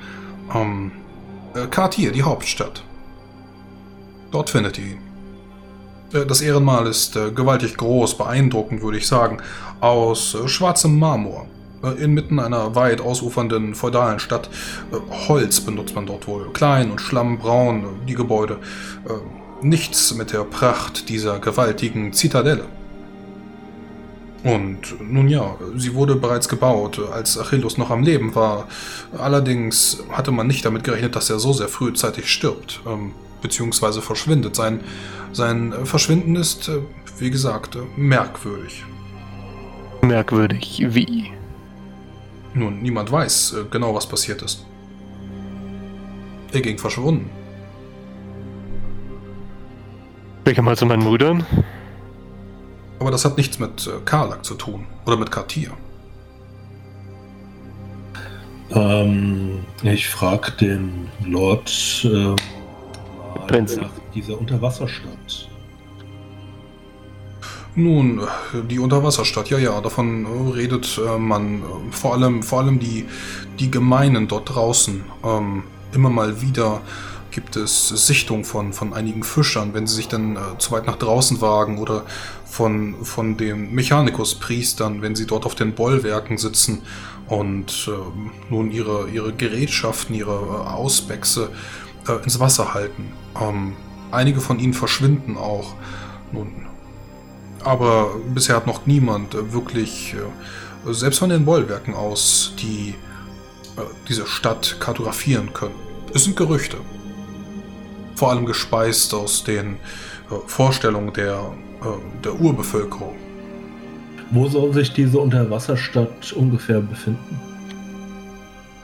[0.53, 0.91] Ähm,
[1.53, 2.83] äh, Kartier, die Hauptstadt.
[4.31, 4.97] Dort findet ihr ihn.
[6.13, 9.39] Äh, das Ehrenmal ist äh, gewaltig groß, beeindruckend würde ich sagen,
[9.81, 11.47] aus äh, schwarzem Marmor.
[11.83, 14.49] Äh, inmitten einer weit ausufernden feudalen Stadt.
[14.91, 18.59] Äh, Holz benutzt man dort wohl, klein und schlammbraun, die Gebäude.
[19.65, 22.65] Nichts mit der Pracht dieser gewaltigen Zitadelle.
[24.43, 28.67] Und nun ja, sie wurde bereits gebaut, als Achilles noch am Leben war.
[29.17, 34.55] Allerdings hatte man nicht damit gerechnet, dass er so sehr frühzeitig stirbt, ähm, beziehungsweise verschwindet.
[34.55, 34.81] Sein,
[35.33, 36.81] sein Verschwinden ist, äh,
[37.17, 38.85] wie gesagt, merkwürdig.
[40.03, 41.31] Merkwürdig wie?
[42.53, 44.63] Nun, niemand weiß äh, genau, was passiert ist.
[46.53, 47.31] Er ging verschwunden.
[50.45, 51.43] Welcher mal zu meinen Brüdern?
[52.99, 54.85] Aber das hat nichts mit äh, Karlak zu tun.
[55.05, 55.71] Oder mit Kartier.
[58.69, 61.69] Ähm, ich frage den Lord
[62.05, 62.35] äh,
[63.47, 63.81] Prinzen.
[63.81, 65.49] nach dieser Unterwasserstadt.
[67.77, 68.21] Nun,
[68.69, 71.63] die Unterwasserstadt, ja, ja, davon redet äh, man.
[71.63, 73.05] Äh, vor allem, vor allem die,
[73.59, 75.03] die Gemeinen dort draußen.
[75.23, 76.81] Ähm, immer mal wieder
[77.35, 80.95] gibt es Sichtung von, von einigen Fischern, wenn sie sich dann äh, zu weit nach
[80.95, 82.05] draußen wagen oder
[82.45, 86.83] von, von den Mechanikus-Priestern, wenn sie dort auf den Bollwerken sitzen
[87.27, 91.49] und äh, nun ihre, ihre Gerätschaften, ihre äh, Ausbächse
[92.07, 93.11] äh, ins Wasser halten.
[93.39, 93.75] Ähm,
[94.11, 95.73] einige von ihnen verschwinden auch.
[96.31, 96.67] Nun,
[97.65, 102.95] aber bisher hat noch niemand äh, wirklich, äh, selbst von den Bollwerken aus, die
[104.07, 105.75] diese Stadt kartografieren können.
[106.13, 106.77] Es sind Gerüchte
[108.15, 109.75] vor allem gespeist aus den
[110.31, 113.15] äh, Vorstellungen der, äh, der Urbevölkerung.
[114.31, 117.39] Wo soll sich diese Unterwasserstadt ungefähr befinden?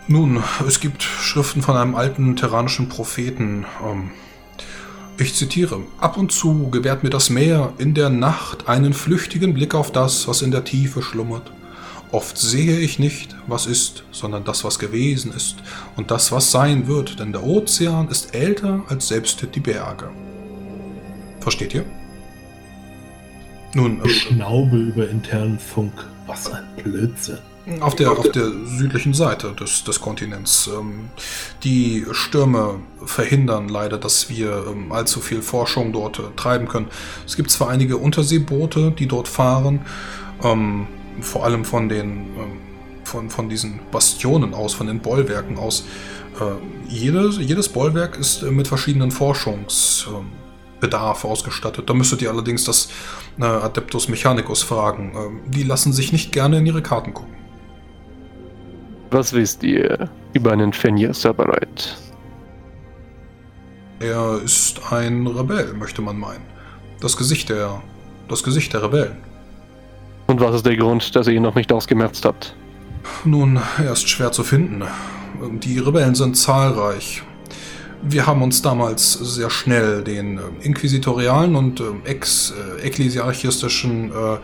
[0.07, 3.65] Nun, es gibt Schriften von einem alten terranischen Propheten.
[3.83, 4.11] Ähm,
[5.17, 9.75] ich zitiere, ab und zu gewährt mir das Meer in der Nacht einen flüchtigen Blick
[9.75, 11.51] auf das, was in der Tiefe schlummert.
[12.11, 15.57] Oft sehe ich nicht, was ist, sondern das, was gewesen ist
[15.95, 20.09] und das, was sein wird, denn der Ozean ist älter als selbst die Berge.
[21.39, 21.85] Versteht ihr?
[23.73, 25.93] Nun, ich schnaube über internen Funk.
[26.27, 27.39] Was ein Blödsinn.
[27.79, 30.67] Auf der, auf der südlichen Seite des, des Kontinents.
[30.67, 31.09] Ähm,
[31.63, 36.87] die Stürme verhindern leider, dass wir ähm, allzu viel Forschung dort äh, treiben können.
[37.25, 39.81] Es gibt zwar einige Unterseeboote, die dort fahren,
[40.43, 40.87] ähm,
[41.19, 42.71] vor allem von den ähm,
[43.11, 45.85] von, von diesen Bastionen aus, von den Bollwerken aus.
[46.39, 46.45] Äh,
[46.87, 51.89] jedes, jedes Bollwerk ist äh, mit verschiedenen Forschungsbedarf ausgestattet.
[51.89, 52.89] Da müsstet ihr allerdings das
[53.39, 55.11] äh, Adeptus Mechanicus fragen.
[55.15, 57.35] Äh, die lassen sich nicht gerne in ihre Karten gucken.
[59.11, 61.89] Was wisst ihr über einen Fenrir Sabarite?
[63.99, 66.45] Er ist ein Rebell, möchte man meinen.
[67.01, 67.83] Das Gesicht der,
[68.29, 69.30] das Gesicht der Rebellen.
[70.31, 72.55] Und was ist der Grund, dass ihr ihn noch nicht ausgemerzt habt?
[73.25, 74.81] Nun, er ist schwer zu finden.
[75.59, 77.21] Die Rebellen sind zahlreich.
[78.01, 84.37] Wir haben uns damals sehr schnell den äh, inquisitorialen und äh, ex-ekklesiarchistischen äh,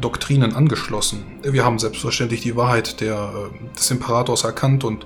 [0.00, 1.24] Doktrinen angeschlossen.
[1.42, 5.04] Wir haben selbstverständlich die Wahrheit der, des Imperators erkannt und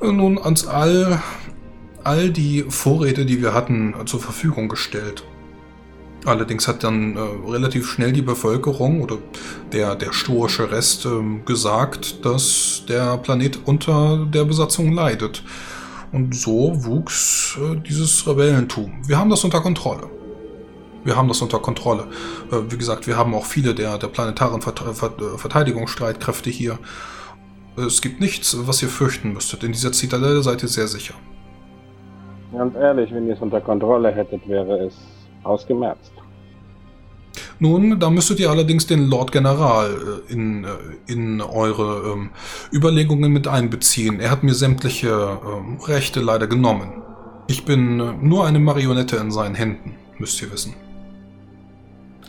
[0.00, 1.22] nun uns all,
[2.02, 5.22] all die Vorräte, die wir hatten, zur Verfügung gestellt.
[6.24, 9.18] Allerdings hat dann äh, relativ schnell die Bevölkerung oder
[9.72, 11.10] der, der stoische Rest äh,
[11.44, 15.42] gesagt, dass der Planet unter der Besatzung leidet.
[16.12, 19.02] Und so wuchs äh, dieses Rebellentum.
[19.04, 20.08] Wir haben das unter Kontrolle.
[21.04, 22.04] Wir haben das unter Kontrolle.
[22.52, 26.78] Äh, wie gesagt, wir haben auch viele der, der planetaren äh, Verteidigungsstreitkräfte hier.
[27.76, 29.64] Es gibt nichts, was ihr fürchten müsstet.
[29.64, 31.14] In dieser Zitadelle seid ihr sehr sicher.
[32.52, 34.94] Ganz ehrlich, wenn ihr es unter Kontrolle hättet, wäre es
[35.44, 36.12] ausgemerzt.
[37.58, 40.68] Nun, da müsstet ihr allerdings den Lord General äh, in, äh,
[41.06, 42.30] in eure ähm,
[42.72, 44.18] Überlegungen mit einbeziehen.
[44.18, 47.02] Er hat mir sämtliche ähm, Rechte leider genommen.
[47.46, 50.74] Ich bin äh, nur eine Marionette in seinen Händen, müsst ihr wissen.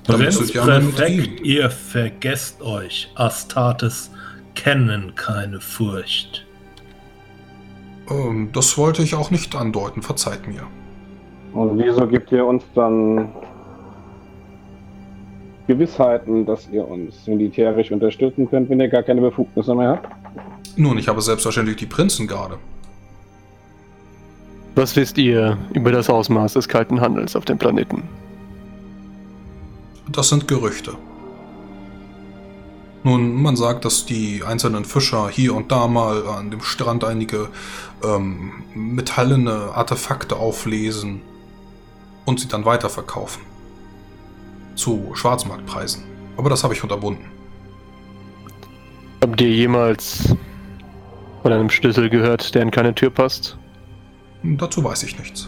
[0.03, 3.09] Da müsstet ihr perfekt, ihr vergesst euch.
[3.16, 4.11] Astartes
[4.53, 6.45] kennen keine Furcht.
[8.09, 10.68] Ähm, das wollte ich auch nicht andeuten, verzeiht mir.
[11.53, 13.29] Und wieso gibt ihr uns dann
[15.67, 20.09] Gewissheiten, dass ihr uns militärisch unterstützen könnt, wenn ihr gar keine Befugnisse mehr habt?
[20.75, 22.57] Nun, ich habe selbstverständlich die Prinzengarde.
[24.75, 28.01] Was wisst ihr über das Ausmaß des kalten Handels auf dem Planeten?
[30.11, 30.93] Das sind Gerüchte.
[33.03, 37.49] Nun, man sagt, dass die einzelnen Fischer hier und da mal an dem Strand einige
[38.03, 41.21] ähm, metallene Artefakte auflesen
[42.26, 43.43] und sie dann weiterverkaufen.
[44.76, 46.03] Zu Schwarzmarktpreisen.
[46.38, 47.26] Aber das habe ich unterbunden.
[49.21, 50.36] Habt ihr jemals
[51.43, 53.57] von einem Schlüssel gehört, der in keine Tür passt?
[54.43, 55.47] Dazu weiß ich nichts.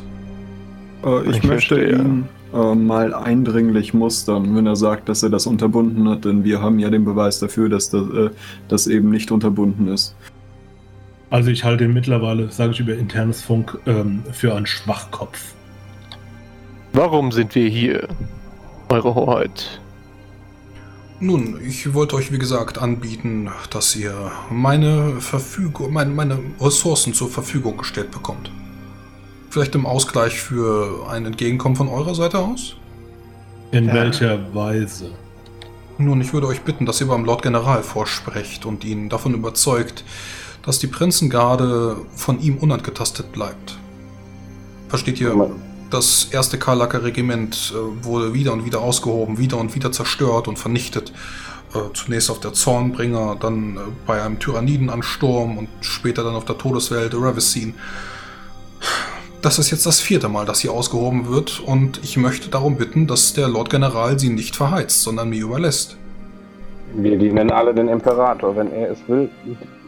[1.03, 1.99] Äh, ich, ich, möchte verstehe.
[1.99, 6.61] ihn äh, mal eindringlich mustern, wenn er sagt, dass er das unterbunden hat, denn wir
[6.61, 8.29] haben ja den Beweis dafür, dass das, äh,
[8.67, 10.15] das eben nicht unterbunden ist.
[11.29, 15.54] Also ich halte ihn mittlerweile, sage ich über internes Funk, ähm, für einen Schwachkopf.
[16.95, 18.07] Warum sind wir hier,
[18.87, 19.81] Eure Hoheit?
[21.19, 27.29] Nun, ich wollte euch wie gesagt anbieten, dass ihr meine Verfügung, meine, meine Ressourcen zur
[27.29, 28.49] Verfügung gestellt bekommt.
[29.49, 32.77] Vielleicht im Ausgleich für ein Entgegenkommen von eurer Seite aus?
[33.71, 33.93] In ja.
[33.93, 35.11] welcher Weise?
[35.97, 40.05] Nun, ich würde euch bitten, dass ihr beim Lord General vorsprecht und ihn davon überzeugt,
[40.63, 43.77] dass die Prinzengarde von ihm unangetastet bleibt.
[44.87, 45.49] Versteht ihr?
[45.95, 50.59] Das erste Karlacker Regiment äh, wurde wieder und wieder ausgehoben, wieder und wieder zerstört und
[50.59, 51.13] vernichtet.
[51.73, 56.57] Äh, zunächst auf der Zornbringer, dann äh, bei einem Tyrannidenansturm und später dann auf der
[56.57, 57.75] Todeswelt Ravicine.
[59.41, 63.07] Das ist jetzt das vierte Mal, dass sie ausgehoben wird und ich möchte darum bitten,
[63.07, 65.95] dass der Lord General sie nicht verheizt, sondern mir überlässt.
[66.93, 68.53] Wir dienen alle den Imperator.
[68.53, 69.29] Wenn er es will,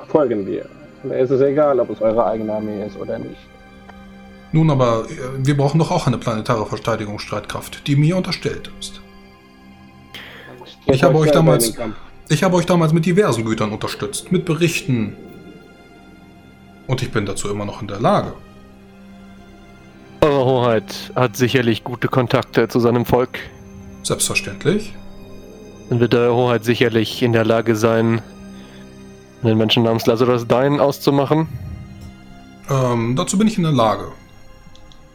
[0.08, 0.70] folgen wir.
[1.10, 3.47] Es ist egal, ob es eure eigene Armee ist oder nicht.
[4.52, 9.02] Nun aber, äh, wir brauchen doch auch eine planetare Verteidigungsstreitkraft, die mir unterstellt ist.
[10.86, 11.74] Ich habe euch damals,
[12.30, 15.16] ich habe euch damals mit diversen Gütern unterstützt, mit Berichten.
[16.88, 18.34] Und ich bin dazu immer noch in der Lage.
[20.22, 23.40] Eure Hoheit hat sicherlich gute Kontakte zu seinem Volk.
[24.04, 24.96] Selbstverständlich.
[25.90, 28.22] Dann wird Eure Hoheit sicherlich in der Lage sein,
[29.44, 31.48] einen Menschen namens Lazarus Dein auszumachen.
[32.70, 34.12] Ähm, dazu bin ich in der Lage.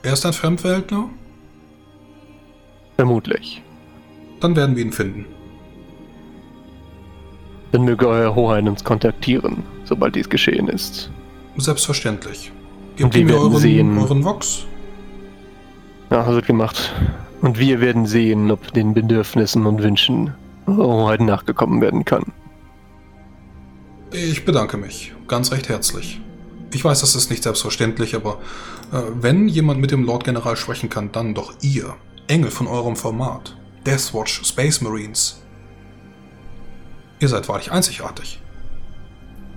[0.03, 1.09] Er ist ein Fremdweltler?
[2.97, 3.63] Vermutlich.
[4.41, 5.27] Dann werden wir ihn finden.
[7.71, 11.11] Dann möge Euer Hoheit uns kontaktieren, sobald dies geschehen ist.
[11.57, 12.53] Selbstverständlich.
[12.97, 14.67] Gebt mir euren, sehen, euren Vox.
[16.11, 16.93] Ja, wird gemacht.
[17.41, 20.35] Und wir werden sehen, ob den Bedürfnissen und Wünschen
[20.67, 22.25] heute nachgekommen werden kann.
[24.13, 25.13] Ich bedanke mich.
[25.27, 26.21] Ganz recht herzlich.
[26.75, 28.39] Ich weiß, das ist nicht selbstverständlich, aber
[28.93, 31.95] äh, wenn jemand mit dem Lord General sprechen kann, dann doch ihr.
[32.29, 33.57] Engel von eurem Format.
[33.85, 35.43] Deathwatch Space Marines.
[37.21, 38.41] Ihr seid wahrlich einzigartig.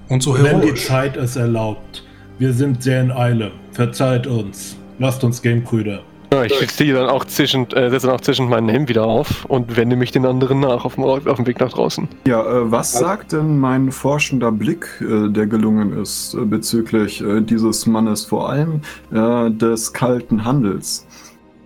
[0.09, 0.51] Und so heroisch.
[0.51, 2.03] Wenn die Zeit es erlaubt.
[2.37, 3.53] Wir sind sehr in Eile.
[3.71, 4.75] Verzeiht uns.
[4.99, 6.03] Lasst uns gehen, Brüder.
[6.33, 9.45] Ja, ich ziehe dann auch zischend, äh, setze dann auch zischend meinen Helm wieder auf
[9.45, 12.07] und wende mich den anderen nach auf dem, auf dem Weg nach draußen.
[12.27, 17.41] Ja, äh, was sagt denn mein forschender Blick, äh, der gelungen ist, äh, bezüglich äh,
[17.41, 21.05] dieses Mannes, vor allem äh, des kalten Handels?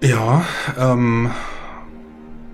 [0.01, 0.45] Ja,
[0.78, 1.30] ähm,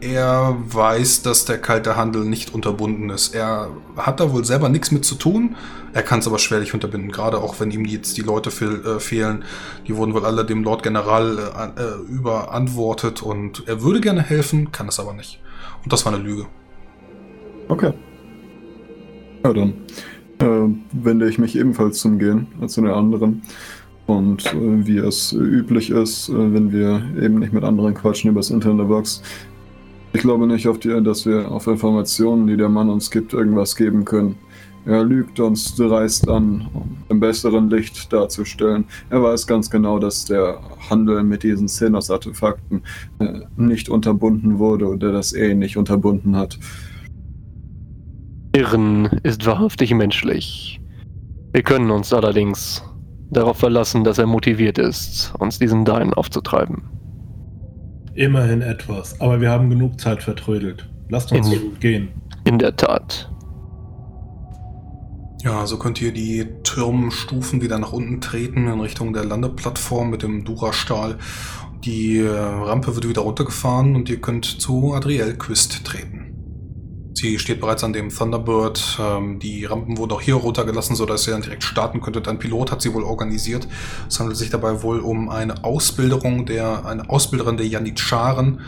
[0.06, 3.34] er weiß, dass der kalte Handel nicht unterbunden ist.
[3.34, 5.56] Er hat da wohl selber nichts mit zu tun.
[5.94, 9.00] Er kann es aber schwerlich unterbinden, gerade auch wenn ihm jetzt die Leute fehl, äh,
[9.00, 9.44] fehlen.
[9.88, 11.38] Die wurden wohl alle dem Lord General
[11.78, 15.40] äh, äh, überantwortet und er würde gerne helfen, kann es aber nicht.
[15.84, 16.46] Und das war eine Lüge.
[17.68, 17.94] Okay.
[19.44, 19.74] Ja, dann
[20.40, 23.44] äh, wende ich mich ebenfalls zum Gehen, zu den anderen.
[24.06, 28.40] Und äh, wie es üblich ist, äh, wenn wir eben nicht mit anderen quatschen über
[28.40, 29.24] das Internetbox,
[30.16, 33.76] ich glaube nicht, auf die, dass wir auf Informationen, die der Mann uns gibt, irgendwas
[33.76, 34.36] geben können.
[34.86, 38.86] Er lügt uns dreist an, um im besseren Licht darzustellen.
[39.10, 40.60] Er weiß ganz genau, dass der
[40.90, 42.84] Handel mit diesen Xenos-Artefakten
[43.20, 46.58] äh, nicht unterbunden wurde oder dass er ihn nicht unterbunden hat.
[48.56, 50.80] Irren ist wahrhaftig menschlich.
[51.52, 52.84] Wir können uns allerdings
[53.32, 56.95] darauf verlassen, dass er motiviert ist, uns diesen Dein aufzutreiben.
[58.16, 60.88] Immerhin etwas, aber wir haben genug Zeit vertrödelt.
[61.10, 62.08] Lasst uns in, gehen.
[62.46, 63.30] In der Tat.
[65.44, 70.24] Ja, so könnt ihr die Turmstufen wieder nach unten treten in Richtung der Landeplattform mit
[70.24, 71.18] dem Dura-Stahl.
[71.84, 76.25] Die äh, Rampe wird wieder runtergefahren und ihr könnt zu Adriel Quist treten.
[77.18, 79.00] Sie steht bereits an dem Thunderbird.
[79.02, 82.28] Ähm, die Rampen wurden auch hier runtergelassen, sodass ihr dann direkt starten könntet.
[82.28, 83.70] Ein Pilot hat sie wohl organisiert.
[84.10, 88.60] Es handelt sich dabei wohl um eine Ausbilderung der, eine Ausbilderin der Janitscharen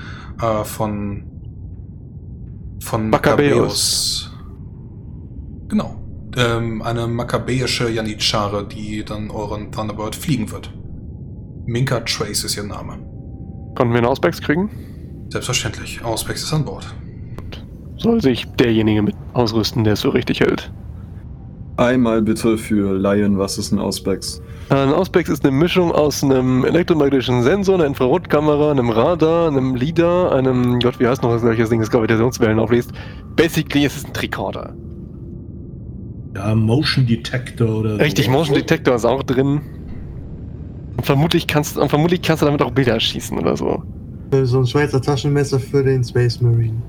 [0.41, 1.25] äh, von,
[2.81, 4.31] von Maccabeus.
[5.67, 6.01] Genau.
[6.37, 10.73] Ähm, eine makkabäische Janitschare, die dann euren Thunderbird fliegen wird.
[11.65, 12.93] Minka Trace ist ihr Name.
[13.75, 14.69] Konnten wir einen Auspex kriegen?
[15.29, 16.01] Selbstverständlich.
[16.01, 16.87] Auspex ist an Bord.
[18.07, 20.71] Soll sich derjenige mit ausrüsten, der es für richtig hält.
[21.77, 24.41] Einmal bitte für Laien, was ist ein Auspex?
[24.69, 30.31] Ein Auspex ist eine Mischung aus einem elektromagnetischen Sensor, einer Infrarotkamera, einem Radar, einem LIDAR,
[30.33, 32.91] einem, Gott, wie heißt noch das gleiche Ding, das Gravitationswellen aufliest.
[33.35, 34.73] Basically ist es ein Tricorder.
[36.35, 38.31] Ja, Motion Detector oder Richtig, so.
[38.31, 39.61] Motion Detector ist auch drin.
[40.97, 43.83] Und vermutlich kannst, und vermutlich kannst du damit auch Bilder schießen oder so.
[44.43, 46.81] So ein Schweizer Taschenmesser für den Space Marine.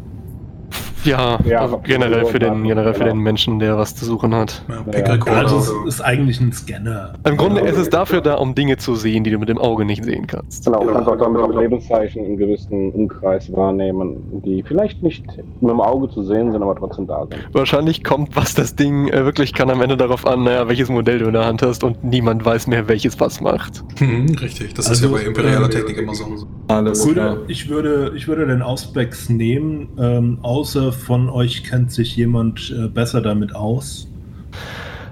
[1.05, 4.63] Ja, ja also generell, für den, generell für den Menschen, der was zu suchen hat.
[4.69, 7.15] Ja, also es ist eigentlich ein Scanner.
[7.25, 9.85] Im Grunde ist es dafür da, um Dinge zu sehen, die du mit dem Auge
[9.85, 10.65] nicht sehen kannst.
[10.65, 15.71] Genau, du kannst auch damit auch Lebenszeichen in gewissen Umkreis wahrnehmen, die vielleicht nicht mit
[15.71, 17.49] dem Auge zu sehen sind, aber trotzdem da sind.
[17.53, 21.19] Wahrscheinlich kommt, was das Ding äh, wirklich kann, am Ende darauf an, naja, welches Modell
[21.19, 23.85] du in der Hand hast und niemand weiß mehr, welches was macht.
[23.99, 26.25] Hm, richtig, das also, ist ja bei imperialer äh, Technik immer so.
[26.69, 27.39] Alles klar.
[27.49, 32.89] Ich würde, ich würde den Auspex nehmen, ähm, außer von euch kennt sich jemand äh,
[32.89, 34.09] besser damit aus?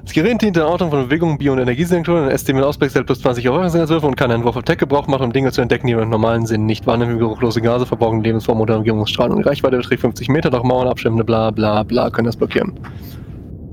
[0.06, 2.24] Das Gerät dient der Ortung von Bewegungen, Bio- und Energiesensoren.
[2.24, 5.08] Ein SD mit Ausblick hält plus 20 Aufmerksamkeitswürfe und kann einen Wurf auf Tech Gebrauch
[5.08, 7.86] machen, um Dinge zu entdecken, die man im normalen Sinn nicht wahrnehmen, wie geruchlose Gase,
[7.86, 9.42] verborgene Lebensformen oder Umgebungsstrahlung.
[9.42, 12.78] Reichweite beträgt 50 Meter, doch Mauern abschirmende, bla bla bla, können das blockieren.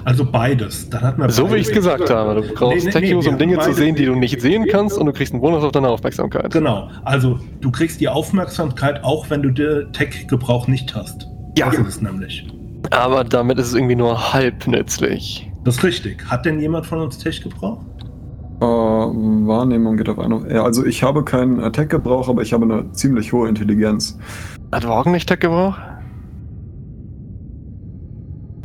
[0.05, 0.89] Also beides.
[0.89, 2.41] Dann hat man so wie ich es gesagt habe.
[2.41, 5.05] Du brauchst nee, nee, Tech-Use, um Dinge zu sehen, die du nicht sehen kannst und
[5.05, 6.51] du kriegst einen Bonus auf deine Aufmerksamkeit.
[6.51, 6.89] Genau.
[7.03, 11.27] Also du kriegst die Aufmerksamkeit, auch wenn du Tech-Gebrauch nicht hast.
[11.57, 11.69] Ja.
[11.69, 12.47] Das ist es nämlich.
[12.91, 15.49] Aber damit ist es irgendwie nur halb nützlich.
[15.63, 16.23] Das ist richtig.
[16.29, 17.85] Hat denn jemand von uns Tech gebraucht?
[18.61, 20.53] Uh, Wahrnehmung geht auf eine.
[20.53, 24.17] Ja, also ich habe keinen Tech-Gebrauch, aber ich habe eine ziemlich hohe Intelligenz.
[24.71, 25.77] Hat Worgen nicht Tech-Gebrauch?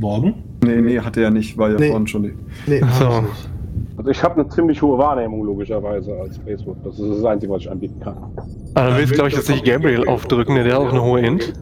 [0.00, 0.34] Morgen?
[0.64, 1.88] Nee, nee, hatte er nicht, war ja nee.
[1.88, 2.34] vorhin schon die.
[2.66, 3.24] Nee, so.
[3.96, 6.76] Also ich habe eine ziemlich hohe Wahrnehmung, logischerweise, als Facebook.
[6.84, 8.16] Das ist das Einzige, was ich anbieten kann.
[8.74, 11.20] Aber dann willst du, glaube ich, dass sich Gabriel aufdrücken, der hat auch eine hohe
[11.20, 11.52] Int.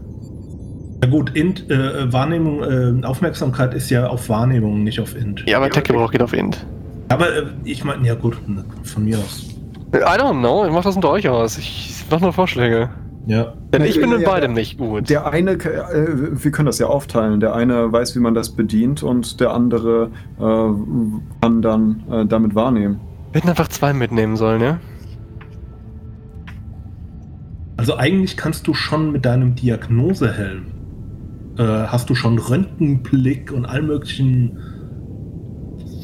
[1.02, 5.44] Ja gut, Int, äh, Wahrnehmung, äh, Aufmerksamkeit ist ja auf Wahrnehmung, nicht auf Int.
[5.46, 6.66] Ja, aber Tech-Gebrauch geht auf Int.
[7.08, 8.38] Aber äh, ich meine, ja gut,
[8.82, 9.44] von mir aus.
[9.94, 11.58] I don't know, ich mach das unter euch aus.
[11.58, 12.90] Ich mach nur Vorschläge.
[13.26, 13.54] Ja.
[13.72, 15.10] Denn ich bin in beidem nicht gut.
[15.10, 16.06] Der eine, äh,
[16.42, 17.40] wir können das ja aufteilen.
[17.40, 20.40] Der eine weiß, wie man das bedient und der andere äh,
[21.40, 23.00] kann dann äh, damit wahrnehmen.
[23.32, 24.78] Wir hätten einfach zwei mitnehmen sollen, ja?
[27.76, 30.66] Also eigentlich kannst du schon mit deinem Diagnosehelm
[31.58, 34.58] äh, hast du schon Röntgenblick und all möglichen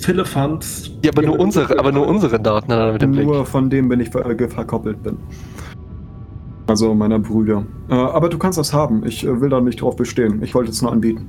[0.00, 0.90] Philippans.
[1.04, 3.26] Ja, aber nur unsere, aber nur unsere Daten hat mit dem Blick.
[3.26, 5.16] Nur von dem, wenn ich äh, verkoppelt bin.
[6.66, 7.64] Also meiner Brüder.
[7.88, 9.04] Äh, aber du kannst das haben.
[9.06, 10.42] Ich will da nicht drauf bestehen.
[10.42, 11.28] Ich wollte es nur anbieten.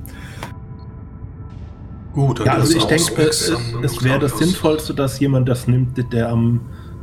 [2.14, 3.52] Gut, ja, also ich denke, es,
[3.82, 6.60] es wäre das Sinnvollste, dass jemand das nimmt, der am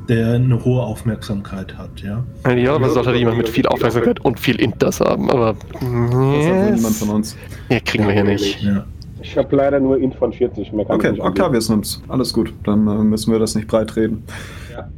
[0.08, 2.24] der eine hohe Aufmerksamkeit hat, ja.
[2.54, 5.56] Ja, aber sollte jemand mit viel Aufmerksamkeit und viel Inters haben, aber.
[5.74, 7.38] Das hat niemand von uns.
[7.70, 8.62] Ja, kriegen wir hier nicht.
[8.62, 8.86] Ja.
[9.22, 10.74] Ich habe leider nur Int von 40.
[10.74, 12.02] Mehr okay, Octavius nimmt's.
[12.08, 12.54] Alles gut.
[12.64, 14.24] Dann äh, müssen wir das nicht breit reden.
[14.72, 14.90] Ja.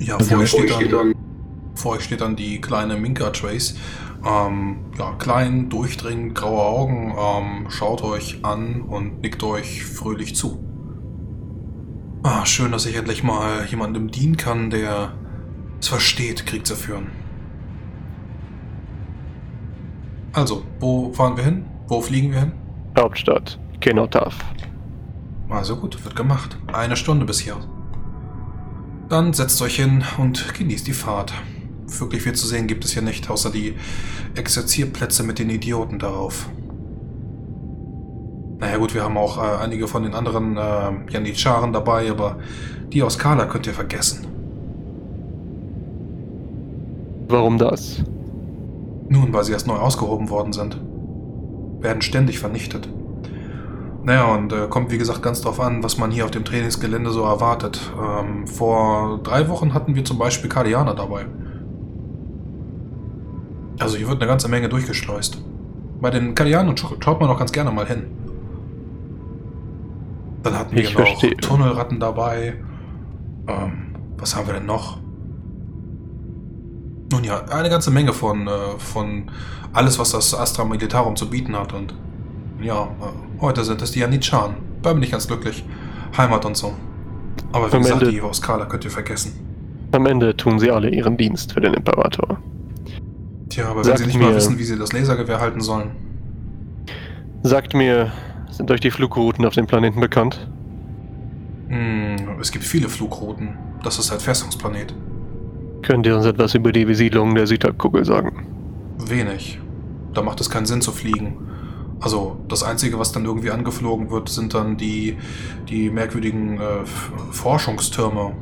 [0.00, 1.14] Ja, also vor, euch steht dann, dann,
[1.74, 3.76] vor euch steht dann die kleine Minka Trace.
[4.26, 10.58] Ähm, ja, klein, durchdringend, graue Augen, ähm, schaut euch an und nickt euch fröhlich zu.
[12.22, 15.14] Ah, schön, dass ich endlich mal jemandem dienen kann, der
[15.80, 17.06] es versteht, Krieg zu führen.
[20.32, 21.64] Also, wo fahren wir hin?
[21.88, 22.52] Wo fliegen wir hin?
[22.98, 24.36] Hauptstadt, Kenotaf.
[25.48, 26.58] Also gut, wird gemacht.
[26.72, 27.56] Eine Stunde bis hier.
[29.08, 31.32] Dann setzt euch hin und genießt die Fahrt.
[31.86, 33.74] Wirklich viel zu sehen gibt es hier nicht, außer die
[34.36, 36.48] Exerzierplätze mit den Idioten darauf.
[38.60, 42.36] Naja gut, wir haben auch äh, einige von den anderen äh, Janitscharen dabei, aber
[42.92, 44.26] die aus Kala könnt ihr vergessen.
[47.28, 48.02] Warum das?
[49.08, 50.78] Nun, weil sie erst neu ausgehoben worden sind.
[51.80, 52.88] Werden ständig vernichtet.
[54.02, 57.10] Naja, und äh, kommt wie gesagt ganz drauf an, was man hier auf dem Trainingsgelände
[57.10, 57.80] so erwartet.
[57.98, 61.26] Ähm, vor drei Wochen hatten wir zum Beispiel Kardianer dabei.
[63.78, 65.42] Also hier wird eine ganze Menge durchgeschleust.
[66.00, 68.19] Bei den Kardianern schaut man auch ganz gerne mal hin.
[70.42, 71.30] Dann hatten ich wir verstehe.
[71.32, 72.56] noch Tunnelratten dabei.
[73.46, 74.98] Ähm, was haben wir denn noch?
[77.12, 79.30] Nun ja, eine ganze Menge von, äh, von
[79.72, 81.72] alles, was das Astra Militarum zu bieten hat.
[81.72, 81.94] Und
[82.62, 84.54] ja, äh, heute sind es die Janitschan.
[84.82, 85.64] Da bin ich ganz glücklich.
[86.16, 86.74] Heimat und so.
[87.52, 89.32] Aber wie Am gesagt, Ende, die Skala könnt ihr vergessen.
[89.92, 92.38] Am Ende tun sie alle ihren Dienst für den Imperator.
[93.48, 95.90] Tja, aber Sagt wenn sie nicht mir, mal wissen, wie sie das Lasergewehr halten sollen.
[97.42, 98.12] Sagt mir,
[98.60, 100.46] sind euch die Flugrouten auf dem Planeten bekannt?
[101.68, 103.56] Hm, es gibt viele Flugrouten.
[103.82, 104.94] Das ist halt Festungsplanet.
[105.80, 108.46] Könnt ihr uns etwas über die Besiedlung der Südhalbkugel sagen?
[108.98, 109.58] Wenig.
[110.12, 111.38] Da macht es keinen Sinn zu fliegen.
[112.00, 115.16] Also das Einzige, was dann irgendwie angeflogen wird, sind dann die,
[115.70, 116.84] die merkwürdigen äh,
[117.30, 118.32] Forschungstürme,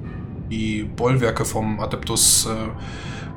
[0.51, 2.55] die Bollwerke vom Adeptus äh,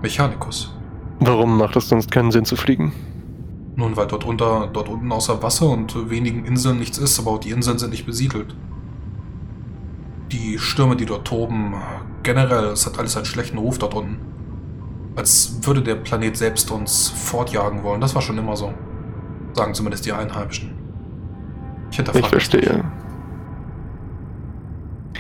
[0.01, 0.73] Mechanicus.
[1.19, 2.91] Warum macht es sonst keinen Sinn zu fliegen?
[3.75, 7.39] Nun, weil dort, unter, dort unten außer Wasser und wenigen Inseln nichts ist, aber auch
[7.39, 8.55] die Inseln sind nicht besiedelt.
[10.31, 11.75] Die Stürme, die dort toben,
[12.23, 14.17] generell, es hat alles einen schlechten Ruf dort unten.
[15.15, 17.99] Als würde der Planet selbst uns fortjagen wollen.
[17.99, 18.73] Das war schon immer so.
[19.53, 20.71] Sagen zumindest die Einheimischen.
[21.91, 22.85] Ich, ich verstehe.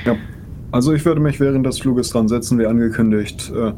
[0.05, 0.15] Ja.
[0.71, 3.73] Also ich würde mich während des Fluges dran setzen, wie angekündigt, äh,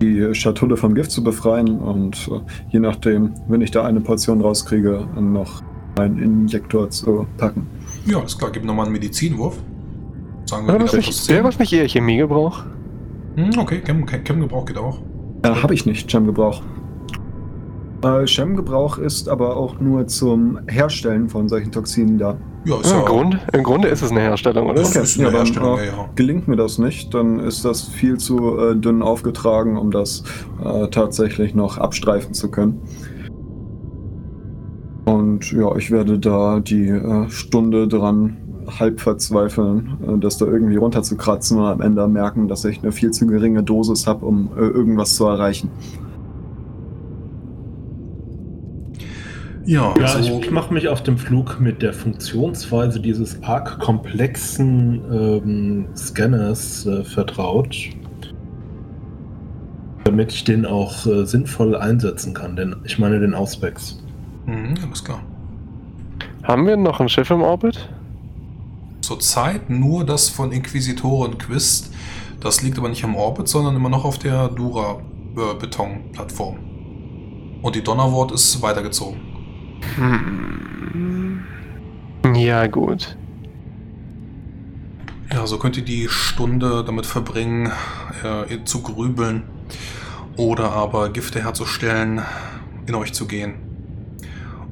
[0.00, 4.40] die Schatulle vom Gift zu befreien und äh, je nachdem, wenn ich da eine Portion
[4.40, 5.62] rauskriege, noch
[5.98, 7.66] einen Injektor zu packen.
[8.06, 9.58] Ja, alles klar, gib nochmal einen Medizinwurf.
[10.46, 12.64] Sagen wir was nicht, Wäre was nicht eher Chemiegebrauch?
[13.36, 15.00] Hm, okay, Chem-Gebrauch geht auch.
[15.44, 16.62] Ja, habe ich nicht, Chem-Gebrauch.
[18.02, 22.38] Äh, Chem-Gebrauch ist aber auch nur zum Herstellen von solchen Toxinen da.
[22.64, 24.80] Ja, ist ja, im, Grund, Im Grunde ist es eine Herstellung, oder?
[24.82, 25.02] Okay.
[25.02, 28.18] Ist eine ja, Herstellung, dann, äh, ja, Gelingt mir das nicht, dann ist das viel
[28.18, 30.22] zu äh, dünn aufgetragen, um das
[30.64, 32.80] äh, tatsächlich noch abstreifen zu können.
[35.04, 38.36] Und ja, ich werde da die äh, Stunde dran
[38.78, 43.10] halb verzweifeln, äh, das da irgendwie runterzukratzen und am Ende merken, dass ich eine viel
[43.10, 45.68] zu geringe Dosis habe, um irgendwas zu erreichen.
[49.64, 55.02] Ja, ja also ich mache mich auf dem Flug mit der Funktionsweise dieses arg komplexen
[55.12, 57.76] ähm, Scanners äh, vertraut,
[60.04, 64.02] damit ich den auch äh, sinnvoll einsetzen kann, denn ich meine den Auspex.
[64.46, 65.22] Mhm, alles klar.
[66.42, 67.88] Haben wir noch ein Schiff im Orbit?
[69.00, 71.92] Zurzeit nur das von Inquisitoren Quist.
[72.40, 76.56] Das liegt aber nicht im Orbit, sondern immer noch auf der Dura-Beton-Plattform.
[76.56, 79.20] Äh, Und die Donnerwort ist weitergezogen.
[79.96, 81.44] Hm.
[82.34, 83.16] Ja, gut.
[85.32, 87.72] Ja, so könnt ihr die Stunde damit verbringen,
[88.22, 89.44] äh, zu grübeln
[90.36, 92.22] oder aber Gifte herzustellen,
[92.86, 93.54] in euch zu gehen.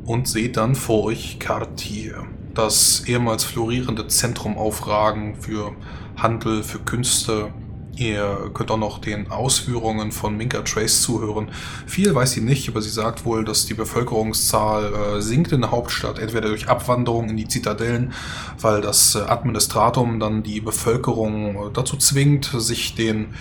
[0.05, 5.73] Und seht dann vor euch Cartier, das ehemals florierende Zentrum aufragen für
[6.17, 7.53] Handel, für Künste,
[8.01, 11.51] Ihr könnt auch noch den Ausführungen von Minka Trace zuhören.
[11.87, 15.71] Viel weiß sie nicht, aber sie sagt wohl, dass die Bevölkerungszahl äh, sinkt in der
[15.71, 18.15] Hauptstadt, entweder durch Abwanderung in die Zitadellen,
[18.59, 23.35] weil das äh, Administratum dann die Bevölkerung äh, dazu zwingt, sich den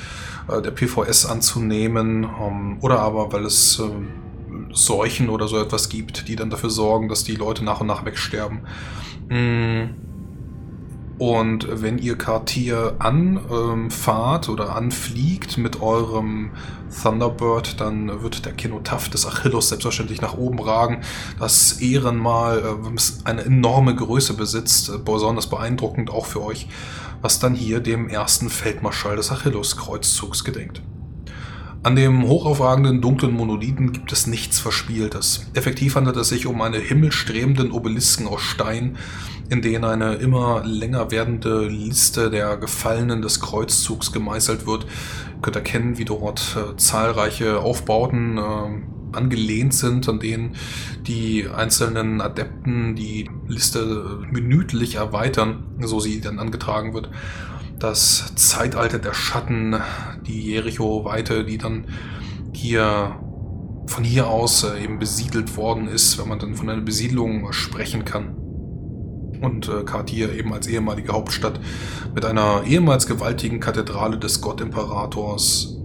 [0.49, 6.27] äh, der PVS anzunehmen, ähm, oder aber weil es äh, Seuchen oder so etwas gibt,
[6.27, 8.59] die dann dafür sorgen, dass die Leute nach und nach wegsterben.
[9.29, 10.08] Mm.
[11.19, 16.51] Und wenn ihr Cartier anfahrt ähm, oder anfliegt mit eurem
[17.03, 21.01] Thunderbird, dann wird der Kenotaph des Achilles selbstverständlich nach oben ragen.
[21.37, 26.69] Das Ehrenmal äh, eine enorme Größe besitzt, äh, besonders beeindruckend auch für euch,
[27.21, 30.81] was dann hier dem ersten Feldmarschall des Achilles-Kreuzzugs gedenkt.
[31.81, 35.45] An dem hochaufragenden dunklen Monolithen gibt es nichts Verspieltes.
[35.53, 38.97] Effektiv handelt es sich um einen himmelstrebenden Obelisken aus Stein,
[39.49, 44.83] in denen eine immer länger werdende Liste der Gefallenen des Kreuzzugs gemeißelt wird.
[44.83, 50.57] Ihr könnt erkennen, wie dort äh, zahlreiche Aufbauten äh, angelehnt sind, an denen
[51.07, 57.09] die einzelnen Adepten die Liste minütlich erweitern, so sie dann angetragen wird.
[57.79, 59.75] Das Zeitalter der Schatten,
[60.27, 61.87] die Jericho-Weite, die dann
[62.53, 63.15] hier
[63.87, 68.05] von hier aus äh, eben besiedelt worden ist, wenn man dann von einer Besiedlung sprechen
[68.05, 68.35] kann
[69.41, 71.59] und äh, Kartir eben als ehemalige Hauptstadt
[72.13, 75.77] mit einer ehemals gewaltigen Kathedrale des Gottimperators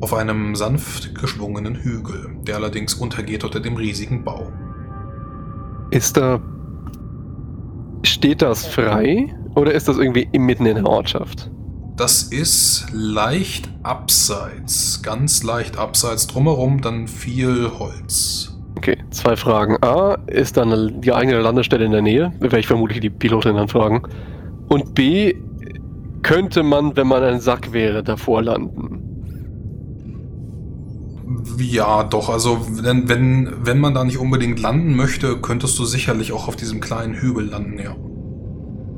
[0.00, 4.52] auf einem sanft geschwungenen Hügel, der allerdings untergeht unter dem riesigen Bau.
[5.90, 6.40] Ist da.
[8.06, 11.50] Steht das frei oder ist das irgendwie mitten in der Ortschaft?
[11.96, 16.28] Das ist leicht abseits, ganz leicht abseits.
[16.28, 18.56] Drumherum dann viel Holz.
[18.76, 19.76] Okay, zwei Fragen.
[19.82, 22.32] A, ist da eine geeignete Landestelle in der Nähe?
[22.38, 24.02] Werde ich vermutlich die Pilotin dann fragen.
[24.68, 25.34] Und B,
[26.22, 28.95] könnte man, wenn man ein Sack wäre, davor landen?
[31.58, 32.28] Ja, doch.
[32.28, 36.56] Also, wenn, wenn, wenn man da nicht unbedingt landen möchte, könntest du sicherlich auch auf
[36.56, 37.96] diesem kleinen Hügel landen, ja.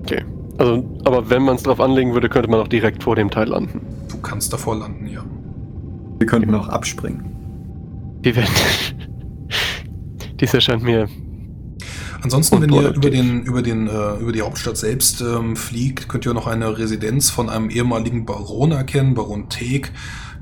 [0.02, 0.24] Okay.
[0.58, 3.48] Also, aber wenn man es drauf anlegen würde, könnte man auch direkt vor dem Teil
[3.48, 3.80] landen.
[4.10, 5.24] Du kannst davor landen, ja.
[6.18, 7.24] Wir könnten auch abspringen.
[8.22, 8.50] Wir werden.
[10.40, 11.08] Dies erscheint mir.
[12.20, 16.26] Ansonsten, wenn ihr über, den, über, den, äh, über die Hauptstadt selbst ähm, fliegt, könnt
[16.26, 19.92] ihr noch eine Residenz von einem ehemaligen Baron erkennen, Baron Teek,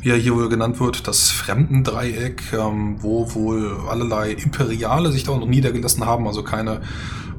[0.01, 5.37] wie er hier wohl genannt wird, das Fremdendreieck, ähm, wo wohl allerlei Imperiale sich da
[5.37, 6.83] noch niedergelassen haben, also keine,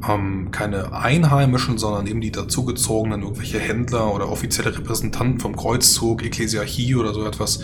[0.07, 6.95] ähm, keine Einheimischen, sondern eben die dazugezogenen, irgendwelche Händler oder offizielle Repräsentanten vom Kreuzzug, Ekklesiarchie
[6.95, 7.61] oder so etwas.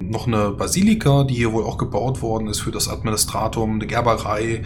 [0.00, 4.62] Noch eine Basilika, die hier wohl auch gebaut worden ist für das Administratum, eine Gerberei,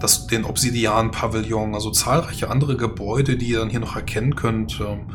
[0.00, 4.80] das, den Obsidian-Pavillon, also zahlreiche andere Gebäude, die ihr dann hier noch erkennen könnt.
[4.80, 5.06] Ähm,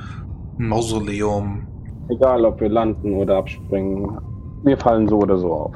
[0.58, 1.68] ein Mausoleum,
[2.10, 4.18] Egal, ob wir landen oder abspringen,
[4.64, 5.74] wir fallen so oder so auf.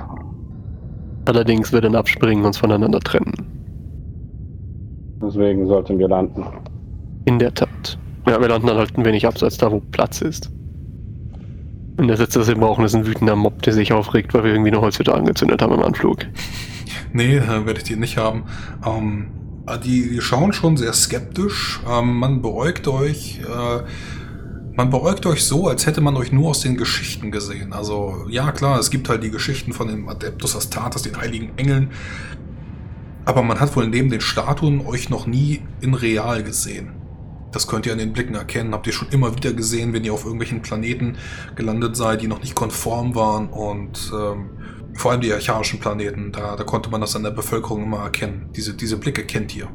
[1.25, 3.33] Allerdings wird ein Abspringen uns voneinander trennen.
[5.21, 6.45] Deswegen sollten wir landen.
[7.25, 7.97] In der Tat.
[8.27, 10.51] Ja, wir landen dann halt ein wenig abseits da, wo Platz ist.
[11.97, 14.51] Und der Sitz, das wir brauchen, ist ein wütender Mob, der sich aufregt, weil wir
[14.51, 16.25] irgendwie eine Holzhütte angezündet haben im Anflug.
[17.11, 18.43] Nee, äh, werde ich die nicht haben.
[18.85, 19.27] Ähm,
[19.83, 21.81] die, die schauen schon sehr skeptisch.
[21.89, 23.41] Ähm, man beäugt euch.
[23.41, 23.83] Äh,
[24.79, 27.73] man beäugt euch so, als hätte man euch nur aus den Geschichten gesehen.
[27.73, 31.89] Also, ja, klar, es gibt halt die Geschichten von dem Adeptus Astartes, den heiligen Engeln.
[33.25, 36.93] Aber man hat wohl neben den Statuen euch noch nie in real gesehen.
[37.51, 38.73] Das könnt ihr an den Blicken erkennen.
[38.73, 41.17] Habt ihr schon immer wieder gesehen, wenn ihr auf irgendwelchen Planeten
[41.57, 43.49] gelandet seid, die noch nicht konform waren.
[43.49, 44.51] Und ähm,
[44.93, 48.49] vor allem die archaischen Planeten, da, da konnte man das an der Bevölkerung immer erkennen.
[48.55, 49.67] Diese, diese Blicke kennt ihr.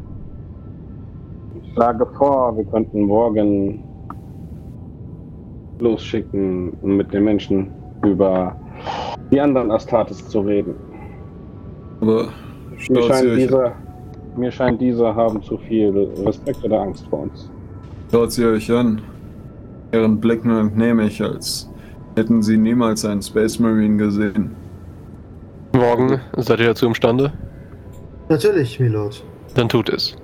[1.62, 3.93] Ich schlage vor, wir könnten morgen
[5.80, 7.70] losschicken, um mit den Menschen
[8.04, 8.56] über
[9.30, 10.74] die anderen Astartes zu reden.
[12.00, 12.28] Aber
[12.90, 13.72] Mir scheint, diese,
[14.36, 17.50] mir scheint, diese haben zu viel Respekt oder Angst vor uns.
[18.10, 19.00] schaut sie euch an.
[19.92, 21.70] Ihren Blicken entnehme ich, als
[22.16, 24.50] hätten sie niemals einen Space Marine gesehen.
[25.72, 27.32] Morgen seid ihr dazu imstande?
[28.28, 29.24] Natürlich, Milord.
[29.54, 30.16] Dann tut es.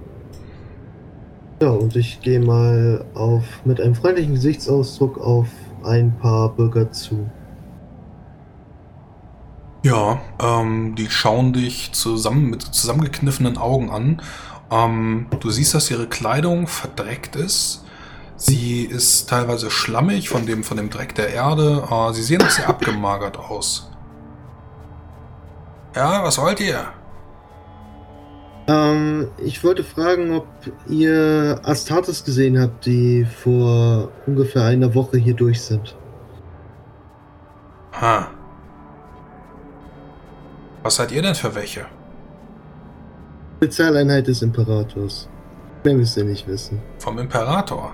[1.62, 5.47] Ja, und ich gehe mal auf mit einem freundlichen Gesichtsausdruck auf
[5.85, 7.28] ein paar Bürger zu.
[9.82, 14.23] Ja, ähm, die schauen dich zusammen mit zusammengekniffenen Augen an.
[14.70, 17.85] Ähm, du siehst, dass ihre Kleidung verdreckt ist.
[18.37, 21.85] Sie ist teilweise schlammig von dem, von dem Dreck der Erde.
[21.91, 23.91] Äh, sie sehen auch sehr abgemagert aus.
[25.95, 27.00] Ja, was wollt ihr?
[28.71, 30.47] Ähm, ich wollte fragen, ob
[30.89, 35.97] ihr Astartes gesehen habt, die vor ungefähr einer Woche hier durch sind.
[38.01, 38.29] Ha.
[40.85, 41.87] Was seid ihr denn für welche?
[43.57, 45.29] Spezialeinheit des Imperators.
[45.83, 46.81] Mehr müsst ihr nicht wissen.
[46.99, 47.93] Vom Imperator.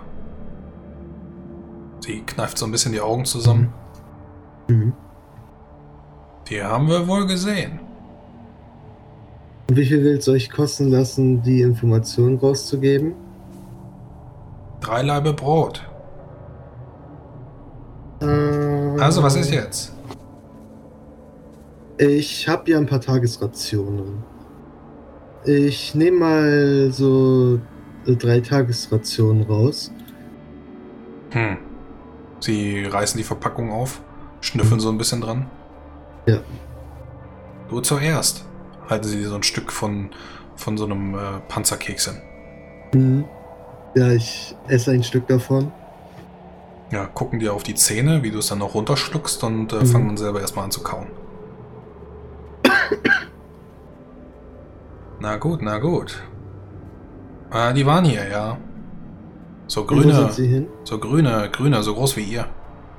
[2.01, 3.73] Sie kneift so ein bisschen die Augen zusammen.
[4.69, 4.93] Mhm.
[6.48, 7.81] Die haben wir wohl gesehen.
[9.68, 13.14] Und wie viel will es euch kosten lassen, die Informationen rauszugeben?
[14.80, 15.82] Drei Laibe Brot.
[18.20, 19.93] Ähm, Also, was ist jetzt?
[21.98, 24.22] Ich habe ja ein paar Tagesrationen.
[25.44, 27.59] Ich nehme mal so
[28.06, 29.90] drei Tagesrationen raus.
[31.30, 31.56] Hm.
[32.40, 34.01] Sie reißen die Verpackung auf,
[34.40, 35.47] schnüffeln so ein bisschen dran.
[36.26, 36.38] Ja.
[37.68, 38.44] Du zuerst.
[38.88, 40.10] Halten sie dir so ein Stück von,
[40.56, 42.22] von so einem äh, Panzerkeks hin.
[42.94, 43.24] Mhm.
[43.94, 45.72] Ja, ich esse ein Stück davon.
[46.92, 49.86] Ja, gucken dir auf die Zähne, wie du es dann noch runterschluckst und äh, Mhm.
[49.86, 51.06] fangen dann selber erstmal an zu kauen.
[55.20, 56.22] na gut, na gut.
[57.52, 58.58] Äh, die waren hier, ja.
[59.68, 60.30] So grüne,
[60.84, 62.46] so grüne, grüne, so groß wie ihr.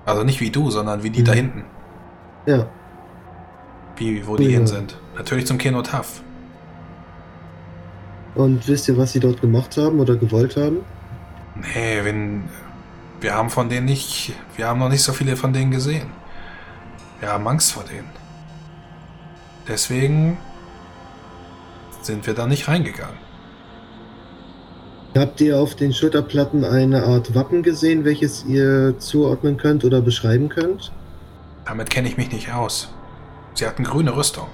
[0.06, 1.26] Also nicht wie du, sondern wie die Mhm.
[1.26, 1.64] da hinten.
[2.46, 2.68] Ja.
[3.98, 4.50] Wie, wo die Ja.
[4.52, 4.98] hin sind.
[5.16, 6.22] Natürlich zum Kenotaf.
[8.36, 10.78] Und wisst ihr, was sie dort gemacht haben oder gewollt haben?
[11.56, 12.44] Nee, wenn.
[13.20, 14.34] Wir haben von denen nicht.
[14.56, 16.08] Wir haben noch nicht so viele von denen gesehen.
[17.20, 18.08] Wir haben Angst vor denen.
[19.68, 20.38] Deswegen
[22.04, 23.18] sind wir da nicht reingegangen.
[25.18, 30.48] Habt ihr auf den Schulterplatten eine Art Wappen gesehen, welches ihr zuordnen könnt oder beschreiben
[30.48, 30.92] könnt?
[31.66, 32.94] Damit kenne ich mich nicht aus.
[33.58, 34.46] Sie hatten grüne Rüstung.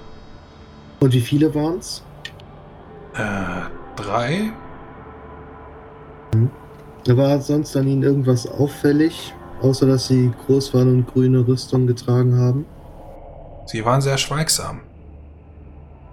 [1.02, 2.02] Und wie viele waren's?
[3.16, 3.68] Äh,
[3.98, 4.54] drei?
[7.08, 12.40] War sonst an ihnen irgendwas auffällig, außer dass sie groß waren und grüne Rüstung getragen
[12.40, 12.66] haben?
[13.66, 14.80] Sie waren sehr schweigsam.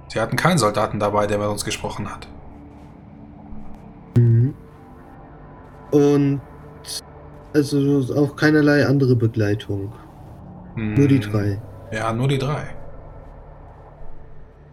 [0.09, 2.27] Sie hatten keinen Soldaten dabei, der mit uns gesprochen hat.
[4.19, 4.53] Mhm.
[5.93, 6.41] Und
[7.55, 9.93] also auch keinerlei andere Begleitung.
[10.75, 11.63] Nur die Hm, drei.
[11.93, 12.80] Ja, nur die drei.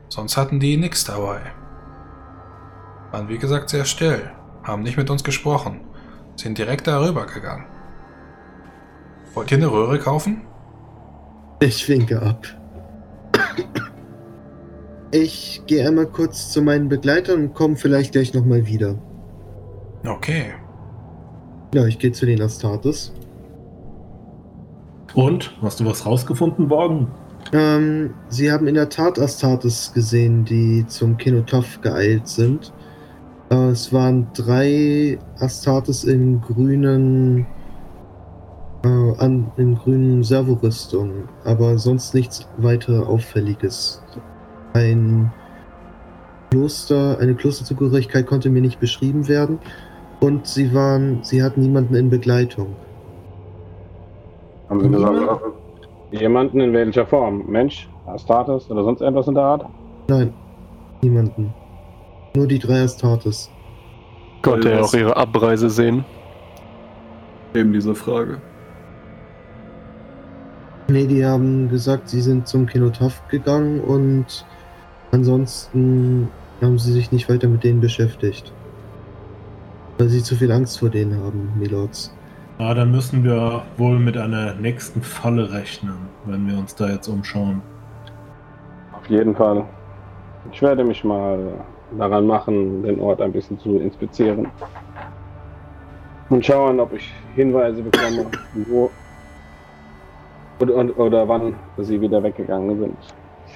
[0.09, 1.41] Sonst hatten die nichts dabei.
[3.11, 4.31] Waren wie gesagt sehr still,
[4.63, 5.81] haben nicht mit uns gesprochen,
[6.35, 7.65] sind direkt darüber gegangen.
[9.34, 10.41] Wollt ihr eine Röhre kaufen?
[11.59, 12.45] Ich winke ab.
[15.11, 18.95] Ich gehe einmal kurz zu meinen Begleitern und komme vielleicht gleich nochmal wieder.
[20.05, 20.53] Okay.
[21.73, 23.13] Ja, ich gehe zu den Astartes.
[25.13, 25.55] Und?
[25.61, 27.07] Hast du was rausgefunden, Morgen?
[27.53, 32.73] Ähm, sie haben in der Tat Astartes gesehen, die zum Kenotoph geeilt sind.
[33.49, 37.45] Äh, es waren drei Astartes in grünen
[38.83, 38.87] äh,
[39.17, 44.01] an, in grünen Servorüstung, aber sonst nichts weiter Auffälliges.
[44.73, 45.31] Ein
[46.51, 49.59] Kloster, eine Klosterzugehörigkeit konnte mir nicht beschrieben werden
[50.19, 52.75] und sie waren, sie hatten niemanden in Begleitung.
[54.69, 55.41] Haben Sie gesagt,
[56.11, 57.45] jemanden in welcher Form?
[57.47, 59.65] Mensch, Astartes oder sonst etwas in der Art?
[60.07, 60.34] Nein,
[61.01, 61.53] niemanden.
[62.35, 63.51] Nur die drei Astartes.
[64.41, 66.05] Konnte er auch ihre Abreise sehen?
[67.53, 68.41] Eben diese Frage.
[70.89, 74.45] Nee, die haben gesagt, sie sind zum Kenotaph gegangen und
[75.11, 76.29] ansonsten
[76.61, 78.53] haben sie sich nicht weiter mit denen beschäftigt.
[79.97, 82.13] Weil sie zu viel Angst vor denen haben, Milords.
[82.59, 87.07] Ja, dann müssen wir wohl mit einer nächsten Falle rechnen, wenn wir uns da jetzt
[87.07, 87.61] umschauen.
[88.93, 89.63] Auf jeden Fall.
[90.51, 91.38] Ich werde mich mal
[91.99, 94.47] daran machen, den Ort ein bisschen zu inspizieren.
[96.29, 98.25] Und schauen, ob ich Hinweise bekomme,
[98.67, 98.89] wo
[100.59, 102.97] oder, oder, oder wann sie wieder weggegangen sind.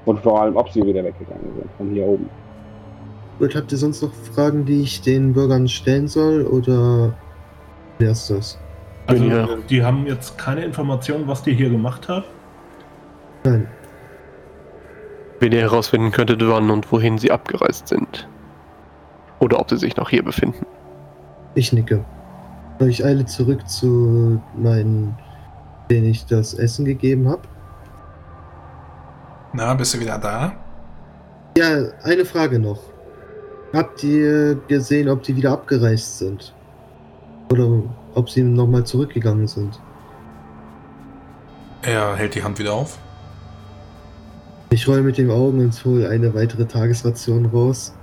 [0.06, 2.30] Und vor allem, ob sie wieder weggegangen sind, von hier oben.
[3.40, 7.14] Gut, habt ihr sonst noch Fragen, die ich den Bürgern stellen soll, oder
[7.98, 8.60] wer ist das?
[9.12, 12.26] Also, die haben jetzt keine Informationen, was die hier gemacht hat?
[13.44, 13.68] Nein.
[15.40, 18.28] Wenn ihr herausfinden könntet, wann und wohin sie abgereist sind.
[19.40, 20.66] Oder ob sie sich noch hier befinden.
[21.56, 22.06] Ich nicke.
[22.80, 25.16] Ich eile zurück zu meinen,
[25.90, 27.42] denen ich das Essen gegeben habe.
[29.54, 30.54] Na, bist du wieder da?
[31.58, 32.80] Ja, eine Frage noch.
[33.74, 36.54] Habt ihr gesehen, ob die wieder abgereist sind?
[37.52, 37.84] Oder
[38.16, 39.80] ob sie nochmal zurückgegangen sind?
[41.82, 43.00] Er hält die Hand wieder auf.
[44.70, 47.94] Ich roll mit den Augen und hole eine weitere Tagesration raus.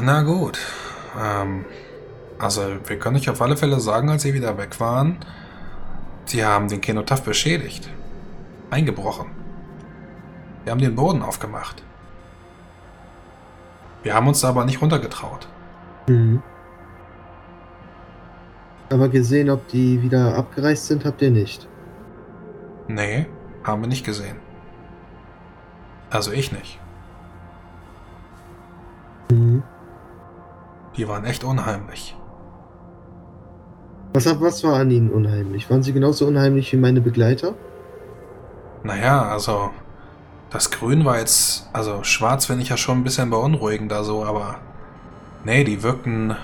[0.00, 0.58] Na gut.
[1.18, 1.64] Ähm,
[2.38, 5.18] also, wir können nicht auf alle Fälle sagen, als sie wieder weg waren,
[6.24, 7.88] sie haben den Kenotaph beschädigt.
[8.70, 9.26] Eingebrochen.
[10.64, 11.82] Wir haben den Boden aufgemacht.
[14.02, 15.46] Wir haben uns da aber nicht runtergetraut.
[16.08, 16.42] Mhm.
[18.88, 21.68] Aber gesehen, ob die wieder abgereist sind, habt ihr nicht.
[22.88, 23.26] Nee,
[23.64, 24.36] haben wir nicht gesehen.
[26.10, 26.78] Also ich nicht.
[29.30, 29.62] Mhm.
[30.96, 32.16] Die waren echt unheimlich.
[34.14, 35.68] Was, was war an ihnen unheimlich?
[35.68, 37.54] Waren sie genauso unheimlich wie meine Begleiter?
[38.82, 39.70] Naja, also
[40.50, 44.56] das Grün war jetzt, also schwarz finde ich ja schon ein bisschen beunruhigender so, aber
[45.44, 46.36] nee, die wirkten,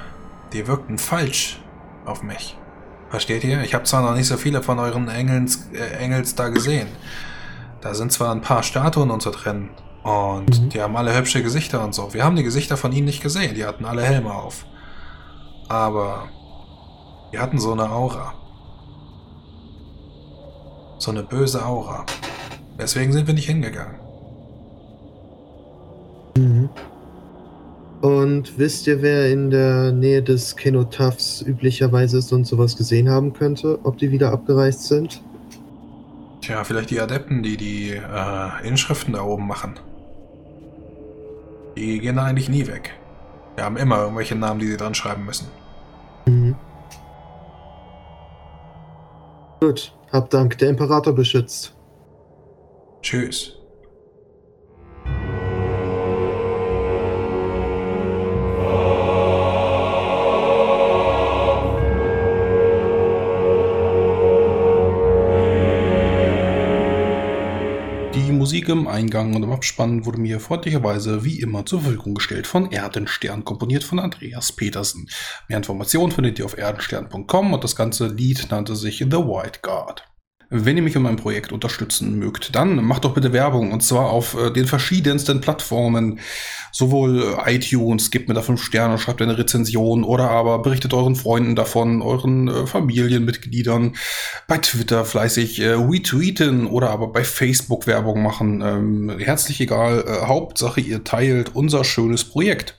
[0.52, 1.62] die wirkten falsch
[2.05, 2.57] auf mich.
[3.11, 3.62] Versteht ihr?
[3.62, 6.89] Ich habe zwar noch nicht so viele von euren Engels, äh, Engels da gesehen.
[7.81, 9.70] Da sind zwar ein paar Statuen und so drin.
[10.03, 10.69] Und mhm.
[10.70, 12.15] die haben alle hübsche Gesichter und so.
[12.15, 13.55] Wir haben die Gesichter von ihnen nicht gesehen.
[13.55, 14.65] Die hatten alle Helme auf.
[15.69, 16.29] Aber
[17.33, 18.35] die hatten so eine Aura.
[20.99, 22.07] So eine böse Aura.
[22.79, 23.97] Deswegen sind wir nicht hingegangen.
[26.37, 26.70] Mhm.
[28.03, 33.33] Und wisst ihr, wer in der Nähe des Kenotaphs üblicherweise ist und sowas gesehen haben
[33.33, 33.79] könnte?
[33.85, 35.23] Ob die wieder abgereist sind?
[36.41, 39.74] Tja, vielleicht die Adepten, die die äh, Inschriften da oben machen.
[41.77, 42.91] Die gehen da eigentlich nie weg.
[43.55, 45.47] Wir haben immer irgendwelche Namen, die sie dran schreiben müssen.
[46.27, 46.57] Mhm.
[49.61, 50.59] Gut, hab Dank.
[50.59, 51.73] Der Imperator beschützt.
[53.01, 53.62] Tschüss.
[68.53, 72.70] Musik im Eingang und im Abspann wurde mir freundlicherweise wie immer zur Verfügung gestellt von
[72.70, 75.09] Erdenstern, komponiert von Andreas Petersen.
[75.49, 80.05] Mehr Informationen findet ihr auf erdenstern.com und das ganze Lied nannte sich The White God.
[80.55, 84.11] Wenn ihr mich in meinem Projekt unterstützen mögt, dann macht doch bitte Werbung und zwar
[84.11, 86.20] auf äh, den verschiedensten Plattformen.
[86.73, 91.16] Sowohl äh, iTunes, gebt mir da fünf Sterne, schreibt eine Rezension oder aber berichtet euren
[91.16, 93.97] Freunden davon, euren äh, Familienmitgliedern.
[94.47, 98.61] Bei Twitter fleißig äh, retweeten oder aber bei Facebook Werbung machen.
[98.61, 102.79] Ähm, herzlich egal, äh, Hauptsache ihr teilt unser schönes Projekt.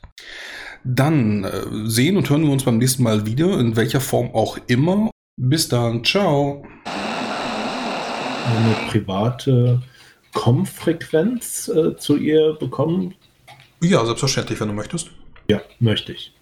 [0.84, 4.60] Dann äh, sehen und hören wir uns beim nächsten Mal wieder, in welcher Form auch
[4.68, 5.10] immer.
[5.38, 6.64] Bis dann, ciao.
[8.45, 9.82] Eine private
[10.34, 13.15] Com-Frequenz äh, zu ihr bekommen?
[13.82, 15.11] Ja, selbstverständlich, wenn du möchtest.
[15.49, 16.34] Ja, möchte ich.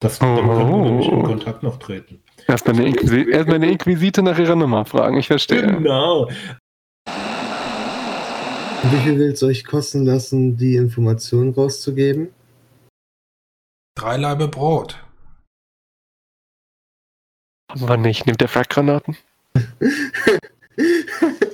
[0.00, 0.24] Das oh.
[0.24, 2.22] dann können wir nämlich in Kontakt noch treten.
[2.46, 5.66] Erstmal eine, Inquisi erst eine Inquisite nach ihrer Nummer fragen, ich verstehe.
[5.66, 6.28] Genau.
[8.90, 12.28] Wie viel will es euch kosten lassen, die Informationen rauszugeben?
[13.96, 14.98] Drei Laibe Brot.
[17.70, 18.26] Haben wir nicht.
[18.26, 19.16] Nimmt der Frackgranaten?
[20.76, 20.84] ハ
[21.20, 21.53] ハハハ!